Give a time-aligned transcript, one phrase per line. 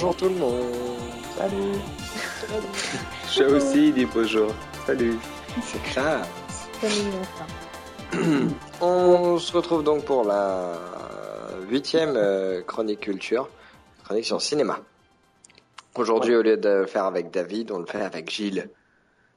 [0.00, 0.64] bonjour tout le monde.
[1.36, 1.78] Salut.
[3.30, 4.54] Je aussi dit bonjour.
[4.86, 5.18] Salut.
[5.62, 6.26] C'est classe.
[6.80, 8.16] C'est mignon ça.
[8.80, 10.72] On se retrouve donc pour la
[11.68, 13.50] huitième euh, chronique culture,
[14.04, 14.78] chronique sur le cinéma.
[15.96, 18.70] Aujourd'hui, au lieu de le faire avec David, on le fait avec Gilles.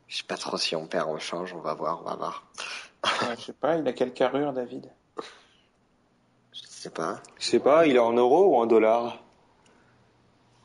[0.08, 2.46] Je sais pas trop si on perd, on change, on va voir, on va voir.
[3.04, 4.90] Ouais, je sais pas, il a quelle carrure, David?
[6.54, 7.20] Je sais pas.
[7.38, 9.23] Je sais pas, il est en euros ou en dollars?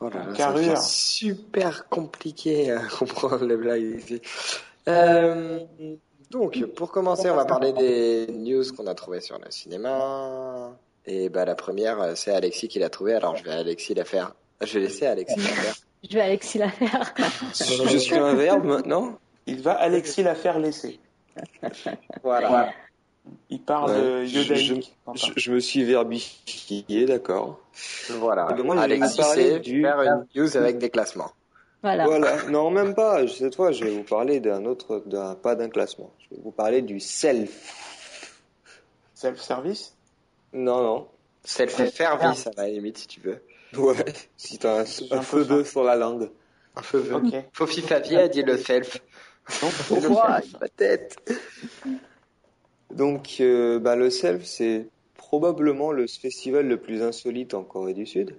[0.01, 0.79] Oh là là, Carrure.
[0.79, 4.23] super compliqué à comprendre les blagues ici.
[4.89, 5.61] Euh,
[6.31, 10.71] donc, pour commencer, on va parler des news qu'on a trouvées sur le cinéma.
[11.07, 13.15] Et bah, la première, c'est Alexis qui l'a trouvée.
[13.15, 14.35] Alors, je vais Alexis la faire.
[14.61, 15.75] Je vais laisser Alexis la faire.
[16.09, 17.15] Je vais Alexis la faire.
[17.55, 21.01] Je suis un verbe maintenant Il va Alexis la faire laisser.
[22.23, 22.73] Voilà.
[23.51, 24.95] Il parle Ouais, euh, je, yodaïque.
[25.15, 27.61] je, je me suis verbifié, d'accord.
[28.19, 28.49] Voilà.
[28.57, 31.33] Mais moi, je vais Alexis, c'est du- faire une news avec des classements.
[31.83, 32.05] Voilà.
[32.07, 33.27] Voilà, non, même pas.
[33.29, 36.11] Cette fois, je vais vous parler d'un autre, d'un, pas d'un classement.
[36.29, 38.35] Je vais vous parler du self.
[39.15, 39.95] Self-service?
[40.53, 41.09] Non, non.
[41.45, 43.43] Self-service, à la limite, si tu veux.
[43.77, 43.95] Ouais,
[44.37, 46.31] si t'as un, un feu d'œuf sur la langue.
[46.77, 47.05] Un peu.
[47.15, 47.35] Ok.
[47.53, 48.99] Fofi Favier a dit le self.
[49.89, 50.41] Pourquoi?
[50.61, 51.17] Ma tête.
[52.95, 54.87] Donc, euh, bah, le self, c'est
[55.17, 58.35] probablement le festival le plus insolite en Corée du Sud,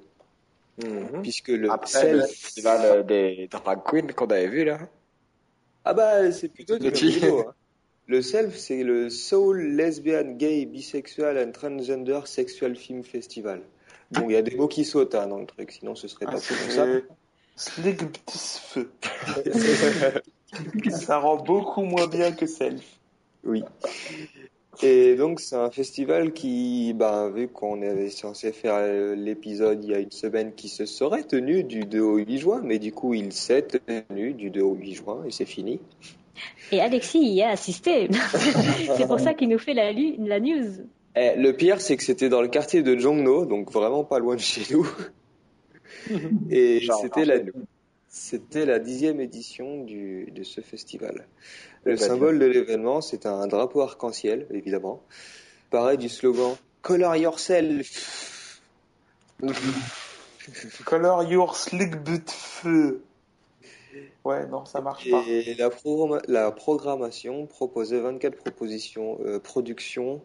[0.84, 1.22] Mhm.
[1.22, 2.32] puisque le Après, le self.
[2.32, 4.80] festival des drag queens qu'on avait vu là.
[5.86, 7.54] Ah bah, c'est plutôt du niveau, hein.
[8.08, 13.62] Le self, c'est le Soul Lesbian Gay Bisexual and Transgender Sexual Film Festival.
[14.12, 16.26] Bon, il y a des mots qui sautent hein, dans le truc, sinon ce serait
[16.28, 16.88] Ah, pas c'est comme ça.
[17.56, 18.90] Slick feu.
[20.90, 22.99] Ça rend beaucoup moins bien que Self.
[23.44, 23.64] Oui.
[24.82, 29.92] Et donc, c'est un festival qui, bah, vu qu'on avait censé faire euh, l'épisode il
[29.92, 32.94] y a une semaine qui se serait tenu du 2 au 8 juin, mais du
[32.94, 35.82] coup, il s'est tenu du 2 au 8 juin et c'est fini.
[36.72, 38.08] Et Alexis y a assisté.
[38.98, 39.92] c'est pour ça qu'il nous fait la,
[40.40, 40.86] news.
[41.16, 44.36] Eh, le pire, c'est que c'était dans le quartier de Jongno, donc vraiment pas loin
[44.36, 44.88] de chez nous.
[46.50, 47.52] Et c'était la, nous.
[48.10, 51.28] C'était la dixième édition du, de ce festival.
[51.86, 55.04] Le Bah, symbole de l'événement, c'est un drapeau arc-en-ciel, évidemment.
[55.70, 58.62] Pareil du slogan Color yourself.
[60.86, 63.04] Color your slick butt feu.
[64.26, 65.24] Ouais, non, ça marche pas.
[65.28, 70.22] Et la, programma- la programmation proposait 24 propositions, euh, productions,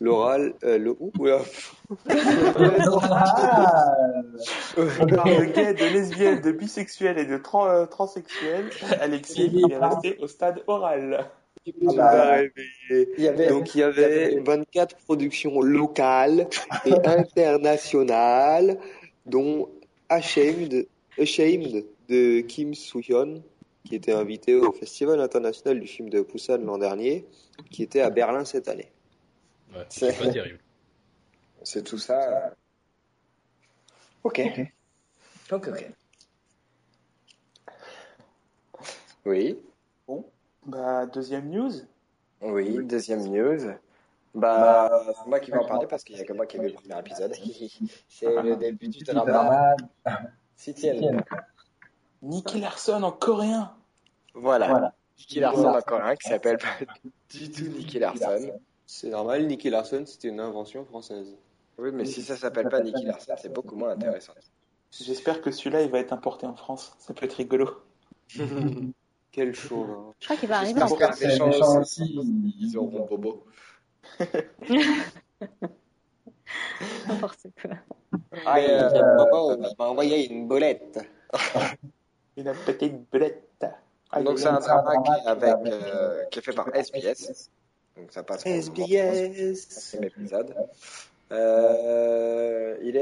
[0.00, 1.10] l'oral, euh, le ou,
[4.76, 8.70] de gay, de lesbienne, de bisexuel et de tran- euh, transsexuel.
[9.00, 11.30] Alexis, il est resté au stade oral.
[11.66, 13.14] Me suis pas réveillé.
[13.18, 13.48] Il y avait.
[13.48, 16.48] Donc il y avait 24 productions locales
[16.86, 18.78] et internationales,
[19.26, 19.68] dont
[20.08, 20.86] Ashamed,
[21.18, 23.42] Ashamed de Kim Soo-hyun,
[23.84, 27.26] qui était invité au Festival international du film de Busan l'an dernier,
[27.70, 28.90] qui était à Berlin cette année.
[29.74, 30.58] Ouais, c'est pas terrible.
[31.64, 32.54] C'est tout ça.
[34.22, 34.40] Ok.
[35.50, 35.90] Ok, ok.
[39.26, 39.58] Oui.
[40.64, 41.72] Bah, deuxième news.
[42.40, 43.72] Oui, deuxième news.
[44.34, 46.60] Bah, c'est moi qui vais en parler parce qu'il n'y a que moi qui ai
[46.60, 47.34] vu le premier épisode.
[48.08, 49.74] C'est le début du drama.
[50.56, 51.22] Septième.
[52.22, 53.72] Nicky Larson en coréen.
[54.34, 54.94] Voilà.
[55.18, 56.76] Nicky Larson encore un qui s'appelle pas
[57.30, 58.52] du tout Nicky Larson.
[58.86, 61.36] C'est normal, Nicky Larson, c'était une invention française.
[61.78, 64.32] Oui, mais si ça s'appelle pas Nicky Larson, c'est beaucoup moins intéressant.
[64.90, 66.94] J'espère que celui-là, il va être importé en France.
[66.98, 67.68] Ça peut être rigolo.
[69.30, 69.84] Quel show.
[69.84, 70.14] hein.
[70.18, 71.20] Je crois qu'il va arriver en France.
[71.20, 72.18] les gens aussi,
[72.58, 73.44] ils auront bobo.
[77.06, 77.70] N'importe quoi.
[78.46, 80.98] Ah, euh, Bobo, il m'a envoyé une bolette.
[82.38, 83.66] Une petite belette.
[84.10, 87.50] Ah, Donc c'est est un drama qui est, avec, euh, qui est fait par SBS.
[87.96, 88.46] Donc ça passe.
[88.46, 89.96] SBS.
[90.00, 90.54] Épisode.
[91.32, 92.96] Euh, il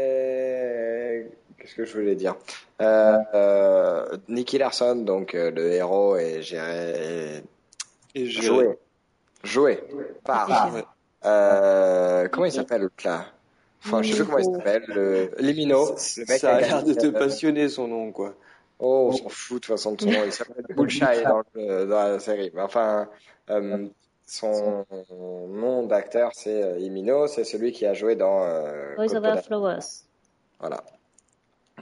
[0.00, 1.30] est.
[1.58, 2.34] Qu'est-ce que je voulais dire?
[2.82, 7.42] Euh, euh, Nicky Larson, donc euh, le héros, est géré.
[8.14, 8.78] Et je- Joué.
[9.44, 9.82] Joué
[10.24, 10.74] par.
[11.24, 13.26] Euh, comment il s'appelle là?
[13.84, 14.84] Enfin, je sais plus comment il s'appelle.
[14.88, 15.86] Le Limino.
[16.16, 18.34] Le mec Ça a l'air de te euh, passionner son nom, quoi.
[18.78, 20.24] Oh, on s'en fout de toute façon de son nom.
[20.24, 22.50] Il s'appelle Bullseye dans, le- dans la série.
[22.54, 23.08] Mais enfin,
[23.50, 23.88] euh,
[24.26, 24.86] son
[25.48, 27.26] nom d'acteur, c'est euh, Imino.
[27.26, 29.40] C'est celui qui a joué dans euh, Boys Over.
[29.46, 29.78] Flowers.
[30.60, 30.82] Voilà.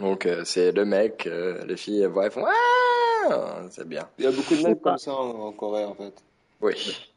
[0.00, 4.09] Donc, euh, c'est le mec, euh, les filles elles voient, elles font Ah C'est bien.
[4.19, 4.91] Il y a beaucoup de mecs pas.
[4.91, 6.15] comme ça en, en Corée, en fait.
[6.61, 7.11] Oui,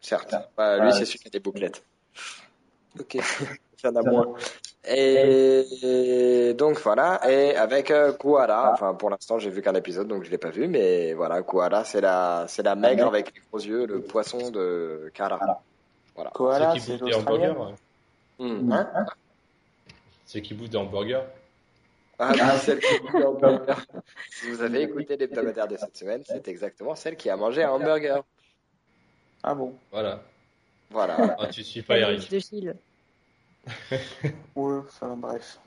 [0.00, 0.34] certes.
[0.56, 1.84] Bah, lui, c'est celui qui a des bouclettes.
[2.98, 3.14] Ok.
[3.14, 3.20] Il
[3.84, 4.34] y en a moins.
[4.86, 10.24] Et donc voilà, et avec euh, Kuara, enfin pour l'instant j'ai vu qu'un épisode donc
[10.24, 13.60] je l'ai pas vu, mais voilà, Kuara c'est la c'est la maigre avec les gros
[13.60, 15.62] yeux, le poisson de Kara.
[16.14, 16.30] Voilà.
[16.30, 17.46] Koala, Ceux qui c'est bouffent des hamburgers.
[17.46, 17.76] l'Australien.
[18.38, 18.72] Hmm.
[18.72, 19.06] Hein
[20.26, 21.22] Ceux qui bouffent des hamburgers.
[22.18, 23.86] Ah oui, celle qui mange un hamburger.
[24.30, 27.70] Si vous avez écouté l'hebdomadaire de cette semaine, c'est exactement celle qui a mangé un
[27.70, 28.22] hamburger.
[29.42, 30.20] Ah bon Voilà.
[30.90, 31.36] Voilà.
[31.38, 32.30] Ah, tu suis pas Eric.
[32.30, 32.76] de Gilles.
[34.56, 35.58] Ouais, enfin bref.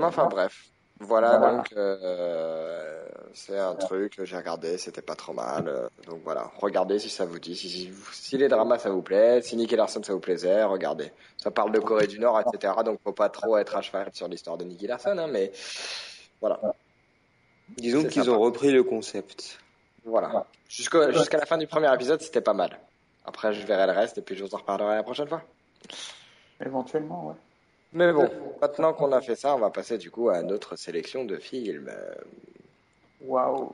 [0.00, 0.64] Enfin bref.
[1.00, 1.56] Voilà, Voilà.
[1.58, 5.68] donc euh, c'est un truc que j'ai regardé, c'était pas trop mal.
[5.68, 9.02] euh, donc voilà, regardez si ça vous dit, si, si, si les dramas ça vous
[9.02, 11.12] plaît, si Nicky Larson ça vous plaisait, regardez.
[11.36, 12.72] Ça parle de Corée du Nord, etc.
[12.84, 15.52] Donc faut pas trop être à cheval sur l'histoire de Nicky Larson, hein, mais
[16.40, 16.58] voilà,
[17.76, 19.60] Disons qu'ils ont repris le concept.
[20.04, 20.46] voilà.
[20.68, 22.76] Jusqu'à la fin du premier épisode, c'était pas mal.
[23.28, 25.42] Après, je verrai le reste et puis je vous en reparlerai la prochaine fois.
[26.64, 27.34] Éventuellement, ouais.
[27.92, 28.28] Mais bon,
[28.60, 31.90] maintenant qu'on a fait ça, on va passer du coup à notre sélection de films.
[33.20, 33.70] Waouh.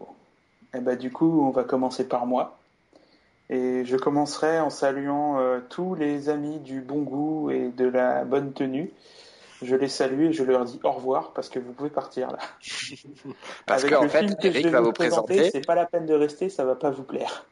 [0.74, 2.58] Et bah du coup, on va commencer par moi.
[3.48, 8.24] Et je commencerai en saluant euh, tous les amis du bon goût et de la
[8.24, 8.90] bonne tenue.
[9.62, 12.38] Je les salue et je leur dis au revoir parce que vous pouvez partir là.
[13.66, 15.50] Parce Avec qu'en le fait, film que je Eric vais va vous vous présenter, présenter,
[15.52, 17.46] c'est pas la peine de rester, ça va pas vous plaire.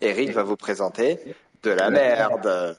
[0.00, 1.18] Eric va vous présenter
[1.62, 2.76] de la merde.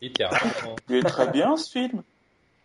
[0.00, 0.76] Littéralement.
[0.88, 2.02] Il est très bien ce film.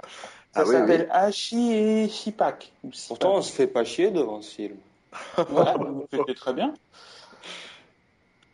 [0.04, 0.08] Ça
[0.56, 2.72] Ah oui, s'appelle Hachi et Sipak.
[3.08, 4.76] Pourtant, on se fait pas chier devant ce film.
[5.50, 5.76] Voilà,
[6.12, 6.74] c'était très bien.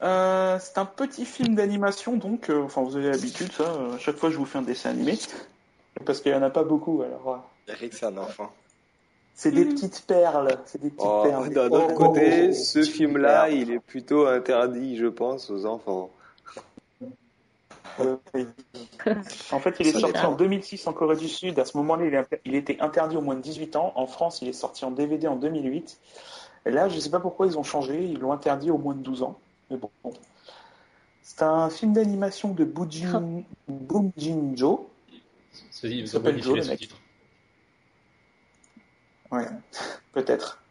[0.01, 3.63] Euh, c'est un petit film d'animation, donc, euh, enfin, vous avez l'habitude, ça.
[3.63, 5.17] euh, à chaque fois, je vous fais un dessin animé.
[6.05, 7.29] Parce qu'il n'y en a pas beaucoup, alors.
[7.69, 8.51] euh, Eric, c'est un enfant.
[9.35, 10.57] C'est des petites perles.
[10.65, 11.49] C'est des petites Oh, perles.
[11.49, 13.53] D'un autre oh, côté, oh, ce film-là, perles.
[13.53, 16.09] il est plutôt interdit, je pense, aux enfants.
[17.99, 18.15] Euh.
[19.51, 21.59] En fait, il est Ça sorti en 2006 en Corée du Sud.
[21.59, 23.91] À ce moment-là, il, il était interdit aux moins de 18 ans.
[23.95, 25.97] En France, il est sorti en DVD en 2008.
[26.65, 28.05] Et là, je ne sais pas pourquoi ils ont changé.
[28.05, 29.37] Ils l'ont interdit aux moins de 12 ans.
[29.69, 29.89] Mais bon.
[31.21, 32.89] C'est un film d'animation de Boom
[34.17, 34.89] Jin-jo.
[35.83, 36.89] Ont s'appelle Joe, le mec.
[39.31, 39.45] Ouais,
[40.13, 40.61] peut-être.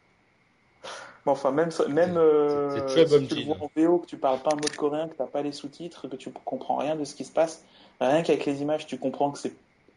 [1.25, 4.41] Bon, enfin, même, même euh, très si bon tu vois en VO, que tu parles
[4.41, 7.05] pas un mot de coréen, que t'as pas les sous-titres, que tu comprends rien de
[7.05, 7.65] ce qui se passe,
[8.01, 9.55] rien qu'avec les images, tu comprends que c'est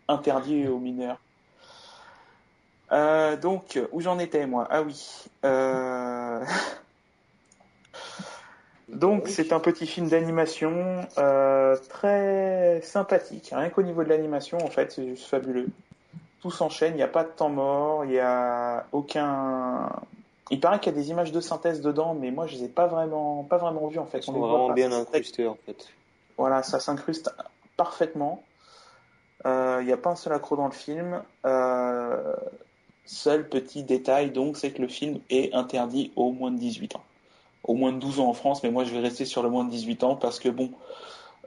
[0.07, 1.19] interdit aux mineurs.
[2.93, 4.67] Euh, donc, où j'en étais, moi?
[4.69, 5.25] Ah oui.
[5.43, 6.43] Euh...
[8.87, 13.51] Donc, c'est un petit film d'animation euh, très sympathique.
[13.53, 15.67] Rien qu'au niveau de l'animation, en fait, c'est juste fabuleux.
[16.47, 19.89] Tout s'enchaîne, il n'y a pas de temps mort, il n'y a aucun.
[20.49, 22.67] Il paraît qu'il y a des images de synthèse dedans, mais moi, je les ai
[22.69, 24.19] pas vraiment, pas vraiment vues, en fait.
[24.19, 25.89] Ils sont vraiment bien incrustés, en fait.
[26.37, 27.35] voilà, ça s'incruste
[27.75, 28.43] parfaitement.
[29.43, 31.21] Il n'y a pas un seul accro dans le film.
[31.45, 32.33] Euh,
[33.03, 37.03] seul petit détail, donc, c'est que le film est interdit aux moins de 18 ans.
[37.65, 39.65] Aux moins de 12 ans en France, mais moi je vais rester sur le moins
[39.65, 40.71] de 18 ans parce que bon,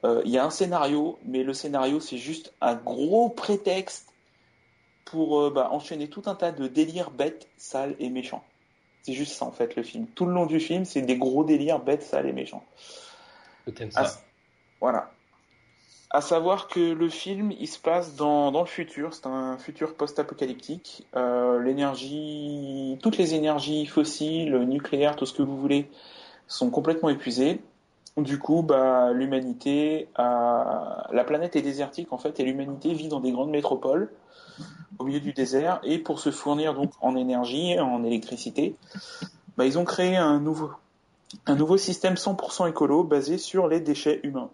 [0.04, 4.09] euh, il y a un scénario, mais le scénario c'est juste un gros prétexte
[5.10, 8.44] pour euh, bah, enchaîner tout un tas de délires bêtes, sales et méchants.
[9.02, 10.06] C'est juste ça en fait le film.
[10.14, 12.64] Tout le long du film, c'est des gros délires bêtes, sales et méchants.
[13.90, 14.06] Ça.
[14.80, 15.10] voilà.
[16.10, 19.14] À savoir que le film, il se passe dans, dans le futur.
[19.14, 21.06] C'est un futur post-apocalyptique.
[21.14, 25.88] Euh, l'énergie, toutes les énergies fossiles, nucléaires, tout ce que vous voulez,
[26.48, 27.60] sont complètement épuisées.
[28.16, 31.06] Du coup, bah, l'humanité, a...
[31.12, 34.10] la planète est désertique en fait, et l'humanité vit dans des grandes métropoles
[34.98, 35.80] au milieu du désert.
[35.82, 38.76] Et pour se fournir donc en énergie, en électricité,
[39.56, 40.70] bah, ils ont créé un nouveau,
[41.76, 44.50] système 100% écolo basé sur les déchets humains.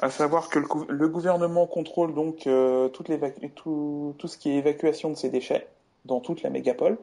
[0.00, 5.10] À savoir que le, gou- le gouvernement contrôle donc euh, tout, ce qui est évacuation
[5.10, 5.68] de ces déchets
[6.04, 6.98] dans toute la mégapole.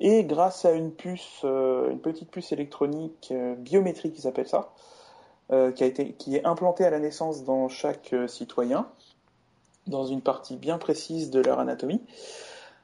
[0.00, 4.72] Et grâce à une puce, euh, une petite puce électronique euh, biométrique, ils appellent ça,
[5.74, 8.86] qui, est implantée à la naissance dans chaque citoyen,
[9.88, 12.02] dans une partie bien précise de leur anatomie.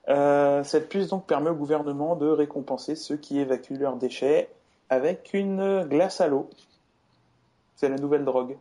[0.08, 4.50] Euh, cette puce donc permet au gouvernement de récompenser ceux qui évacuent leurs déchets
[4.90, 6.50] avec une glace à l'eau.
[7.76, 8.56] C'est la nouvelle drogue.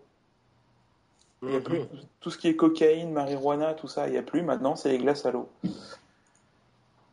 [1.43, 1.81] Il y a plus
[2.21, 4.41] tout ce qui est cocaïne, marijuana, tout ça, il n'y a plus.
[4.41, 5.49] Maintenant, c'est les glaces à l'eau.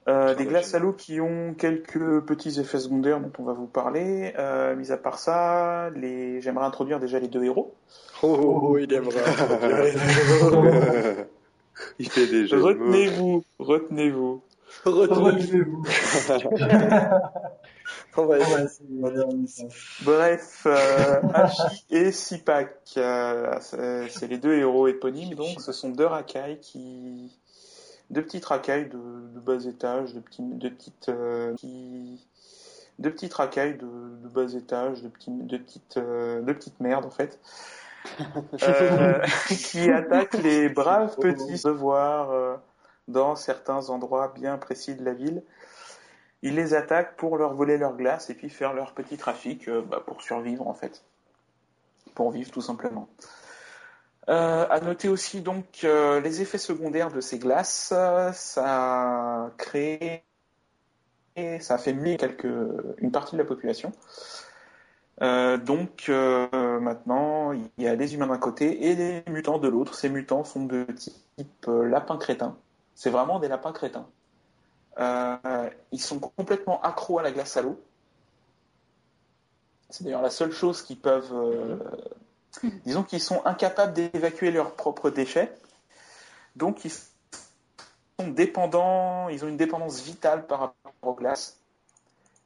[0.08, 3.66] Euh, des glaces à l'eau qui ont quelques petits effets secondaires dont on va vous
[3.66, 4.32] parler.
[4.38, 6.40] Euh, mis à part ça, les...
[6.40, 7.75] j'aimerais introduire déjà les deux héros.
[8.22, 9.20] Oh, oh, oh, il aimerait.
[12.00, 12.66] Il fait des jeux de mots.
[12.66, 14.42] Retenez-vous, retenez-vous.
[14.87, 15.85] Retenez-vous.
[18.16, 19.69] On va essayer.
[20.02, 26.07] Bref, euh, Hachi et Sipak, euh, c'est les deux héros éponymes, donc ce sont deux
[26.07, 27.38] racailles qui,
[28.09, 28.97] deux petites racailles de,
[29.35, 32.26] de bas étage, de petits, de petites, euh, qui,
[32.99, 37.04] de petites racailles de, de bas étage, de petits, de petites, euh, de petites merdes
[37.04, 37.79] en fait, euh,
[39.49, 42.57] qui attaquent les braves petits devoirs euh,
[43.09, 45.42] dans certains endroits bien précis de la ville.
[46.42, 49.83] Ils les attaquent pour leur voler leur glace et puis faire leur petit trafic euh,
[49.83, 51.04] bah, pour survivre en fait.
[52.14, 53.09] Pour vivre tout simplement.
[54.28, 59.50] Euh, à noter aussi donc euh, les effets secondaires de ces glaces, euh, ça a
[59.57, 60.25] créé
[61.61, 62.45] ça a fait quelques,
[62.99, 63.92] une partie de la population.
[65.23, 69.69] Euh, donc euh, maintenant, il y a les humains d'un côté et les mutants de
[69.69, 69.95] l'autre.
[69.95, 72.57] Ces mutants sont de type euh, lapin crétin.
[72.95, 74.07] C'est vraiment des lapins crétins.
[74.99, 77.81] Ils sont complètement accros à la glace à l'eau.
[79.91, 81.33] C'est d'ailleurs la seule chose qu'ils peuvent.
[81.33, 81.77] euh,
[82.85, 85.53] disons qu'ils sont incapables d'évacuer leurs propres déchets.
[86.57, 91.60] Donc ils sont dépendants, ils ont une dépendance vitale par rapport aux glaces.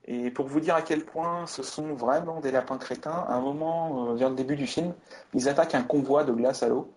[0.06, 3.40] Et pour vous dire à quel point ce sont vraiment des lapins crétins, à un
[3.40, 4.92] moment, euh, vers le début du film,
[5.32, 6.90] ils attaquent un convoi de glace à l'eau.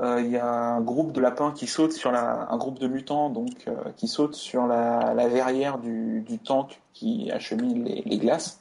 [0.00, 2.86] Euh, Il y a un groupe de lapins qui saute sur la, un groupe de
[2.86, 8.02] mutants donc euh, qui saute sur la, la verrière du, du tank qui achemine les,
[8.06, 8.60] les glaces.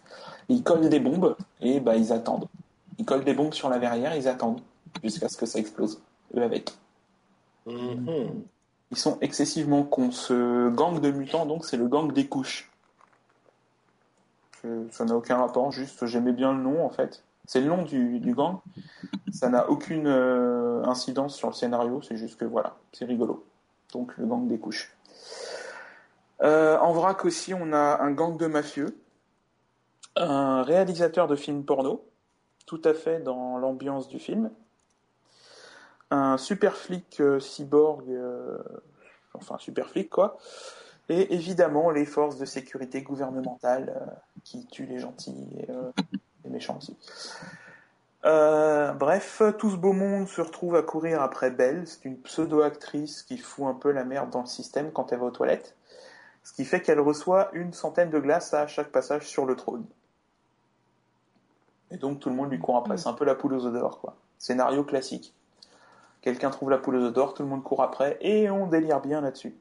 [0.50, 2.48] Ils collent des bombes et bah ils attendent.
[2.98, 4.62] Ils collent des bombes sur la verrière, ils attendent
[5.04, 6.02] jusqu'à ce que ça explose.
[6.36, 6.72] Eux avec.
[7.68, 8.44] Mhm.
[8.90, 10.10] Ils sont excessivement cons.
[10.10, 12.72] Ce gang de mutants donc c'est le gang des couches.
[14.92, 17.24] Ça n'a aucun rapport, juste j'aimais bien le nom en fait.
[17.46, 18.60] C'est le nom du, gang.
[19.32, 23.46] Ça n'a aucune euh, incidence sur le scénario, c'est juste que voilà, c'est rigolo.
[23.94, 24.94] Donc le gang des couches.
[26.42, 29.00] Euh, en vrac aussi, on a un gang de mafieux,
[30.18, 32.06] un réalisateur de films porno,
[32.66, 34.52] tout à fait dans l'ambiance du film,
[36.12, 38.06] un super flic euh, cyborg,
[39.34, 40.38] enfin super flic quoi,
[41.10, 44.06] et évidemment les forces de sécurité gouvernementales euh,
[44.44, 45.92] qui tuent les gentils et euh,
[46.44, 46.98] les méchants aussi.
[48.26, 51.88] Euh, bref, tout ce beau monde se retrouve à courir après Belle.
[51.88, 55.26] C'est une pseudo-actrice qui fout un peu la merde dans le système quand elle va
[55.26, 55.76] aux toilettes.
[56.44, 59.86] Ce qui fait qu'elle reçoit une centaine de glaces à chaque passage sur le trône.
[61.92, 62.98] Et donc tout le monde lui court après.
[62.98, 64.16] C'est un peu la poule aux œufs d'or, quoi.
[64.38, 65.34] Scénario classique.
[66.22, 69.00] Quelqu'un trouve la poule aux œufs d'or, tout le monde court après, et on délire
[69.00, 69.56] bien là-dessus.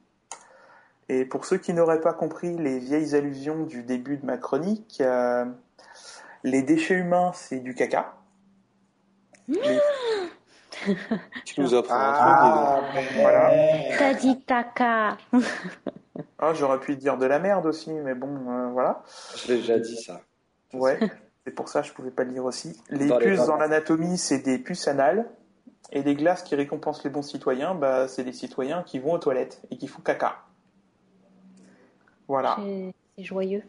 [1.09, 4.97] Et pour ceux qui n'auraient pas compris les vieilles allusions du début de ma chronique,
[5.01, 5.45] euh,
[6.43, 8.13] les déchets humains, c'est du caca.
[9.47, 9.79] Les-
[11.45, 12.81] Tu nous apprends un Ah,
[13.15, 13.51] Voilà.
[13.97, 15.17] T'as dit caca.
[16.39, 19.03] Ah, j'aurais pu dire de la merde aussi, mais bon, euh, voilà.
[19.35, 20.21] Je l'ai déjà dit ça.
[20.73, 20.99] Ouais,
[21.45, 22.79] c'est pour ça que je pouvais pas le dire aussi.
[22.89, 25.27] Les Dans les puces dans l'anatomie, c'est des puces anales.
[25.91, 29.17] Et les glaces qui récompensent les bons citoyens, bah, c'est des citoyens qui vont aux
[29.19, 30.37] toilettes et qui font caca.
[32.27, 32.57] Voilà,
[33.15, 33.63] C'est joyeux.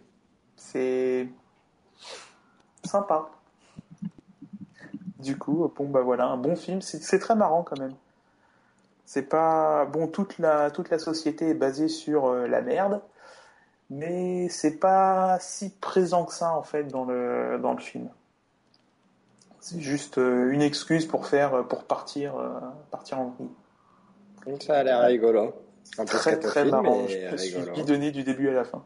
[0.57, 1.29] c'est
[2.85, 3.31] sympa.
[5.21, 7.95] Du coup, bon bah voilà, un bon film, c'est très marrant quand même.
[9.05, 13.01] C'est pas bon, toute la toute la société est basée sur euh, la merde,
[13.91, 18.09] mais c'est pas si présent que ça en fait dans le dans le film.
[19.61, 22.51] C'est juste euh, une excuse pour faire pour partir euh,
[22.91, 23.35] partir en.
[24.47, 25.55] Donc ça a l'air rigolo.
[25.97, 27.07] Un peu Très très marrant.
[27.09, 28.85] Je me suis bidonné du début à la fin.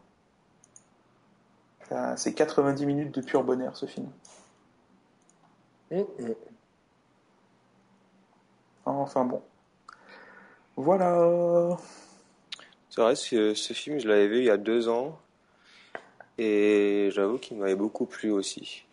[2.16, 4.09] C'est 90 minutes de pur bonheur ce film.
[5.90, 6.35] Hum, hum.
[8.85, 9.42] Enfin bon.
[10.76, 11.76] Voilà.
[12.88, 15.18] C'est vrai, ce, ce film, je l'avais vu il y a deux ans.
[16.38, 18.85] Et j'avoue qu'il m'avait beaucoup plu aussi.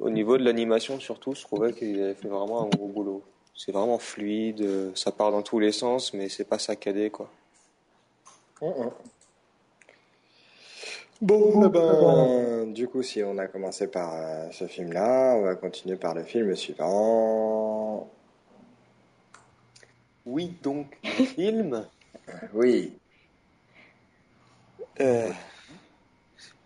[0.00, 3.22] Au niveau de l'animation, surtout, je trouvais qu'il avait fait vraiment un gros boulot.
[3.58, 7.28] C'est vraiment fluide, euh, ça part dans tous les sens, mais c'est pas saccadé, quoi.
[8.62, 8.90] Hum, hum.
[11.20, 15.56] Bon, eh ben, du coup, si on a commencé par euh, ce film-là, on va
[15.56, 18.08] continuer par le film suivant.
[20.24, 21.86] Oui, donc, le film?
[22.54, 22.92] Oui.
[25.00, 25.32] Euh,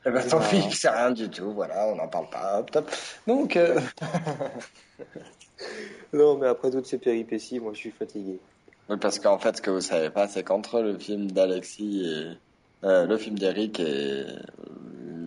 [0.04, 2.90] Eh ben, tant pis, c'est rien du tout, voilà, on n'en parle pas, hop, top.
[3.28, 3.80] Donc, euh,
[6.12, 8.40] non, mais après toutes ces péripéties, moi je suis fatigué.
[8.88, 12.36] oui, parce qu'en fait, ce que vous savez pas, c'est qu'entre le film d'Alexis et
[12.84, 14.38] euh, le film d'Eric et euh,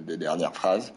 [0.07, 0.93] les dernières phrases,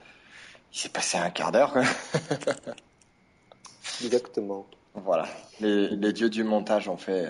[0.72, 1.84] il s'est passé un quart d'heure, quoi.
[4.04, 4.66] Exactement.
[4.94, 5.28] Voilà.
[5.60, 7.28] Les, les dieux du montage ont fait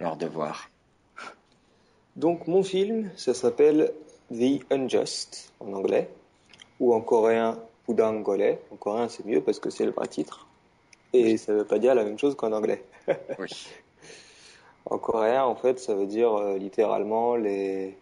[0.00, 0.70] leur devoir.
[2.16, 3.92] Donc, mon film, ça s'appelle
[4.32, 6.08] The Unjust, en anglais.
[6.80, 8.58] ou en coréen Pudangole.
[8.72, 10.46] En coréen, c'est mieux parce que c'est le vrai titre.
[11.12, 12.82] Et ça veut pas dire la même chose qu'en anglais.
[13.38, 13.48] Oui.
[14.84, 17.96] En coréen, en fait, ça veut dire euh, littéralement les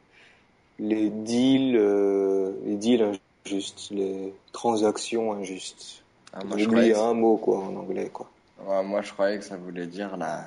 [0.78, 6.02] les deals, euh, les deals injustes, les transactions injustes.
[6.32, 6.98] Ah, moi, J'ai je croyais que...
[6.98, 8.30] un mot quoi en anglais quoi.
[8.64, 10.44] ouais, moi, je croyais que ça voulait dire la...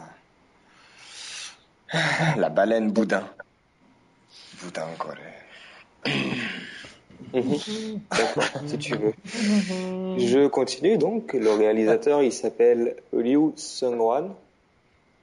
[2.38, 3.30] la baleine boudin.
[4.64, 4.88] Boudin.
[7.34, 9.14] D'accord, si tu veux.
[10.20, 11.34] Je continue donc.
[11.34, 14.34] Le réalisateur, il s'appelle Liu Seung-wan.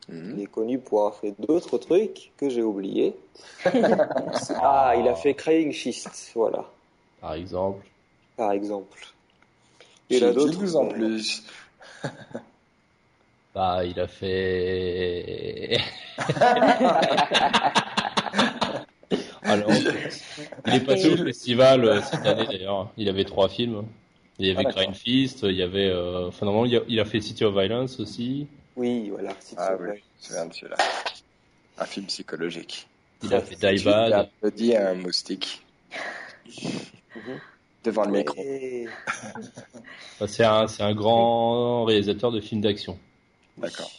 [0.09, 0.35] Mhm.
[0.37, 3.15] Il est connu pour avoir fait d'autres trucs que j'ai oubliés.
[3.65, 6.65] ah, il a fait Crying Schist, voilà,
[7.21, 7.87] Par exemple.
[8.37, 9.07] par exemple.
[10.09, 10.59] Il a d'autres.
[10.59, 11.45] plus en plus.
[13.53, 15.77] Bah, il a fait.
[19.53, 19.71] Alors,
[20.67, 22.91] il est passé au festival euh, cette année d'ailleurs.
[22.97, 23.85] Il avait trois films.
[24.39, 24.83] Il y avait Ah, d'accord.
[24.83, 25.89] Crime Fist, il y avait.
[25.91, 26.29] Euh...
[26.29, 28.47] Enfin, normalement, il a, il a fait City of Violence aussi.
[28.77, 29.35] Oui, voilà.
[29.57, 29.91] Ah veux.
[29.91, 30.77] oui, me souviens de celui-là.
[31.79, 32.87] Un film psychologique.
[33.23, 34.13] Il a fait Die Ensuite, il a Bad.
[34.13, 35.63] applaudi un moustique.
[36.47, 37.41] Mhm.
[37.85, 38.43] Devant le micro.
[40.27, 42.99] C'est un, c'est un grand réalisateur de films d'action.
[43.57, 43.91] D'accord.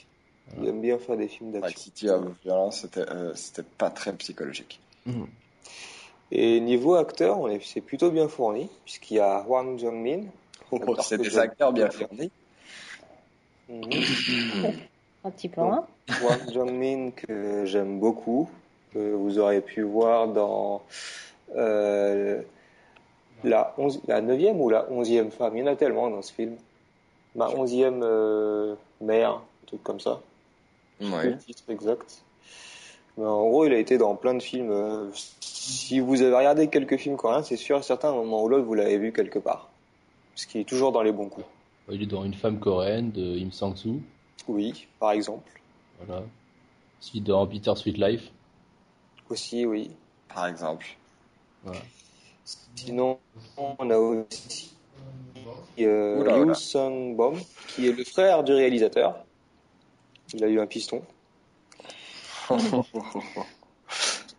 [0.62, 1.81] Il aime bien faire des films Ouais, d'action.
[1.81, 4.79] City of Violence, c'était euh, c'était pas très psychologique.
[6.32, 10.24] Et niveau acteur, on est, c'est plutôt bien fourni, puisqu'il y a Hwang Jung-min.
[10.72, 12.32] Oh, c'est que des j'aime acteurs bien fournis.
[15.24, 15.86] Un petit peu, hein
[16.22, 18.50] Hwang Jung-min que j'aime beaucoup,
[18.94, 20.82] que vous aurez pu voir dans
[21.56, 22.41] euh,
[23.44, 25.56] la, 11, la 9e ou la 11e femme.
[25.58, 26.56] Il y en a tellement dans ce film.
[27.36, 30.22] Ma 11e euh, mère, un truc comme ça.
[31.00, 31.30] C'est Ouais.
[31.30, 32.24] le titre exact.
[33.18, 34.72] Mais en gros, il a été dans plein de films.
[34.72, 35.10] euh,
[35.62, 38.74] si vous avez regardé quelques films coréens, c'est sûr, à certains moments ou l'autre, vous
[38.74, 39.70] l'avez vu quelque part.
[40.33, 41.46] Parce qu'il est toujours dans les bons coups.
[41.92, 44.01] Il est dans une femme coréenne de Im Sang-soo.
[44.48, 45.62] Oui, par exemple.
[46.00, 46.24] Voilà.
[47.00, 48.31] Aussi dans Bitter Sweet Life.
[49.29, 49.92] Aussi, oui.
[50.33, 50.88] Par exemple.
[52.75, 53.20] Sinon,
[53.55, 54.74] on a aussi
[55.79, 56.53] euh, Oula, Yoo oula.
[56.55, 59.24] Sung-bom, qui est le frère du réalisateur.
[60.33, 61.03] Il a eu un piston.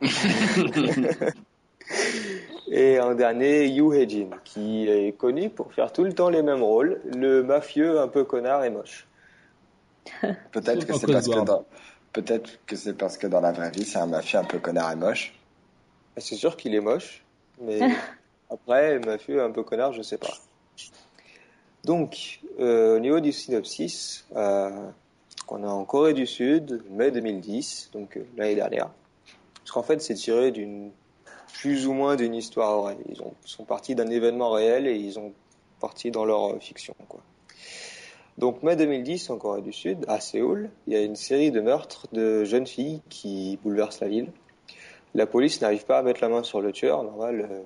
[2.75, 6.63] Et un dernier, Yoo Hae-jin, qui est connu pour faire tout le temps les mêmes
[6.63, 9.07] rôles, le mafieux un peu connard et moche.
[10.53, 11.65] Peut-être que c'est parce que dans
[12.13, 14.93] peut-être que c'est parce que dans la vraie vie, c'est un mafieux un peu connard
[14.93, 15.35] et moche.
[16.17, 17.23] Et C'est sûr qu'il est moche,
[17.61, 17.81] mais
[18.51, 20.35] après, mafieux un peu connard, je sais pas.
[21.85, 24.71] Donc, euh, au niveau du synopsis, euh,
[25.49, 28.91] on est en Corée du Sud, mai 2010, donc euh, l'année dernière.
[29.63, 30.91] Parce qu'en fait, c'est tiré d'une
[31.55, 32.97] plus ou moins d'une histoire vraie.
[33.09, 35.33] Ils ont, sont partis d'un événement réel et ils ont
[35.81, 37.21] parti dans leur euh, fiction, quoi.
[38.39, 41.61] Donc, mai 2010, en Corée du Sud, à Séoul, il y a une série de
[41.61, 44.33] meurtres de jeunes filles qui bouleversent la ville.
[45.15, 47.61] La police n'arrive pas à mettre la main sur le tueur, normal, euh,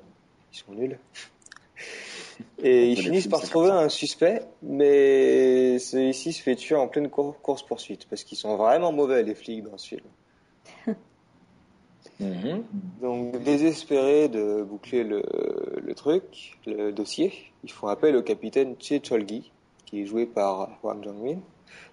[0.52, 0.98] ils sont nuls.
[2.62, 7.40] Et ils finissent par trouver un suspect, mais celui-ci se fait tuer en pleine cour-
[7.40, 10.02] course-poursuite, parce qu'ils sont vraiment mauvais, les flics, dans ce film.
[12.20, 12.64] Mhm.
[13.00, 15.22] Donc, désespérés de boucler le,
[15.94, 17.32] truc, le dossier,
[17.64, 19.52] ils font appel au capitaine Che Cholgi,
[19.84, 21.40] qui est joué par Hwang Jong-min,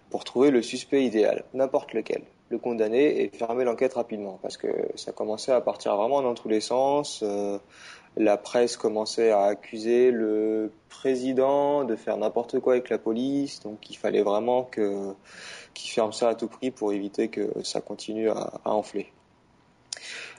[0.10, 4.68] pour trouver le suspect idéal, n'importe lequel, le condamner et fermer l'enquête rapidement, parce que
[4.96, 7.22] ça commençait à partir vraiment dans tous les sens.
[7.24, 7.58] euh,
[8.16, 13.90] la presse commençait à accuser le président de faire n'importe quoi avec la police, donc
[13.90, 18.62] il fallait vraiment qu'il ferme ça à tout prix pour éviter que ça continue à
[18.66, 19.12] enfler.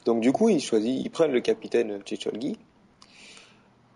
[0.05, 2.57] Donc du coup, ils choisissent, ils prennent le capitaine Checholgi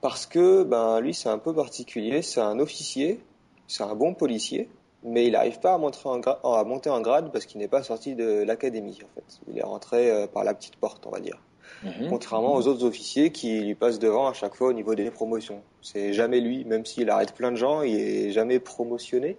[0.01, 3.21] parce que ben lui c'est un peu particulier, c'est un officier,
[3.66, 4.68] c'est un bon policier,
[5.03, 7.68] mais il n'arrive pas à, monter en gra- à monter en grade parce qu'il n'est
[7.68, 9.40] pas sorti de l'académie en fait.
[9.51, 11.38] Il est rentré euh, par la petite porte, on va dire.
[11.85, 12.09] Mhm.
[12.09, 15.62] Contrairement aux autres officiers qui lui passent devant à chaque fois au niveau des promotions.
[15.83, 19.37] C'est jamais lui, même s'il arrête plein de gens, il est jamais promotionné.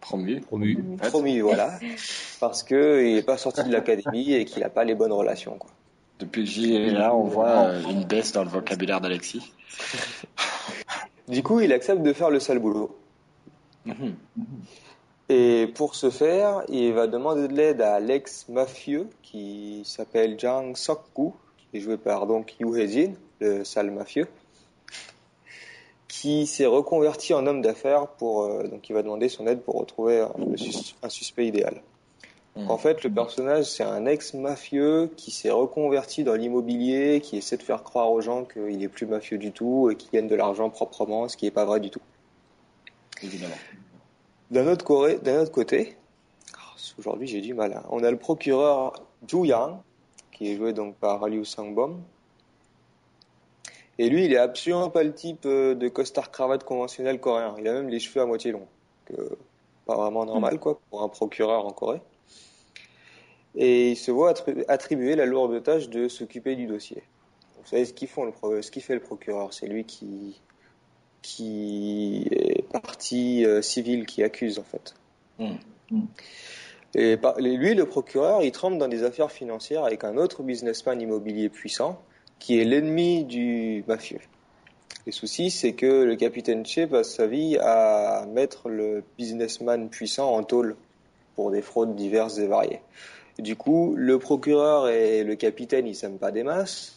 [0.00, 0.40] Promu.
[0.40, 0.78] Promu.
[1.08, 1.78] Promis, voilà.
[2.40, 5.56] Parce que il n'est pas sorti de l'académie et qu'il n'a pas les bonnes relations,
[5.58, 5.70] quoi.
[6.20, 9.52] Depuis là, on voit euh, une baisse dans le vocabulaire d'Alexis.
[11.28, 12.98] Du coup, il accepte de faire le sale boulot.
[13.86, 14.16] Mhm.
[15.28, 21.30] Et pour ce faire, il va demander de l'aide à l'ex-mafieux qui s'appelle Jang Sok-gu,
[21.70, 24.26] qui est joué par donc Yoo Hae-jin, le sale mafieux,
[26.08, 29.76] qui s'est reconverti en homme d'affaires pour euh, donc il va demander son aide pour
[29.76, 30.26] retrouver
[31.02, 31.80] un suspect idéal.
[32.56, 37.62] En fait, le personnage, c'est un ex-mafieux qui s'est reconverti dans l'immobilier, qui essaie de
[37.62, 40.68] faire croire aux gens qu'il est plus mafieux du tout et qu'il gagne de l'argent
[40.68, 42.00] proprement, ce qui n'est pas vrai du tout.
[43.22, 43.54] Évidemment.
[44.50, 45.96] D'un autre, côté,
[46.54, 47.84] oh, aujourd'hui j'ai du mal, hein.
[47.90, 48.94] on a le procureur
[49.30, 49.76] Zhu Yang,
[50.32, 52.00] qui est joué donc par Liu Sangbom.
[53.98, 57.54] Et lui, il est absolument pas le type euh, de costard-cravate conventionnel coréen.
[57.58, 58.66] Il a même les cheveux à moitié longs.
[59.10, 59.36] Donc, euh,
[59.84, 62.00] pas vraiment normal, quoi, pour un procureur en Corée.
[63.56, 67.02] Et il se voit attri- attribuer la lourde tâche de s'occuper du dossier.
[67.62, 70.40] Vous savez ce qu'ils font, le ce qu'il fait le procureur, c'est lui qui,
[71.22, 74.94] qui est partie euh, civile qui accuse en fait.
[75.38, 76.00] Mm.
[76.94, 80.42] Et par- et lui, le procureur, il trempe dans des affaires financières avec un autre
[80.42, 82.00] businessman immobilier puissant
[82.38, 84.20] qui est l'ennemi du mafieux.
[85.06, 90.34] Le souci, c'est que le capitaine Che passe sa vie à mettre le businessman puissant
[90.34, 90.76] en tôle
[91.36, 92.80] pour des fraudes diverses et variées.
[93.38, 96.96] Du coup, le procureur et le capitaine, ils s'aiment pas des masses.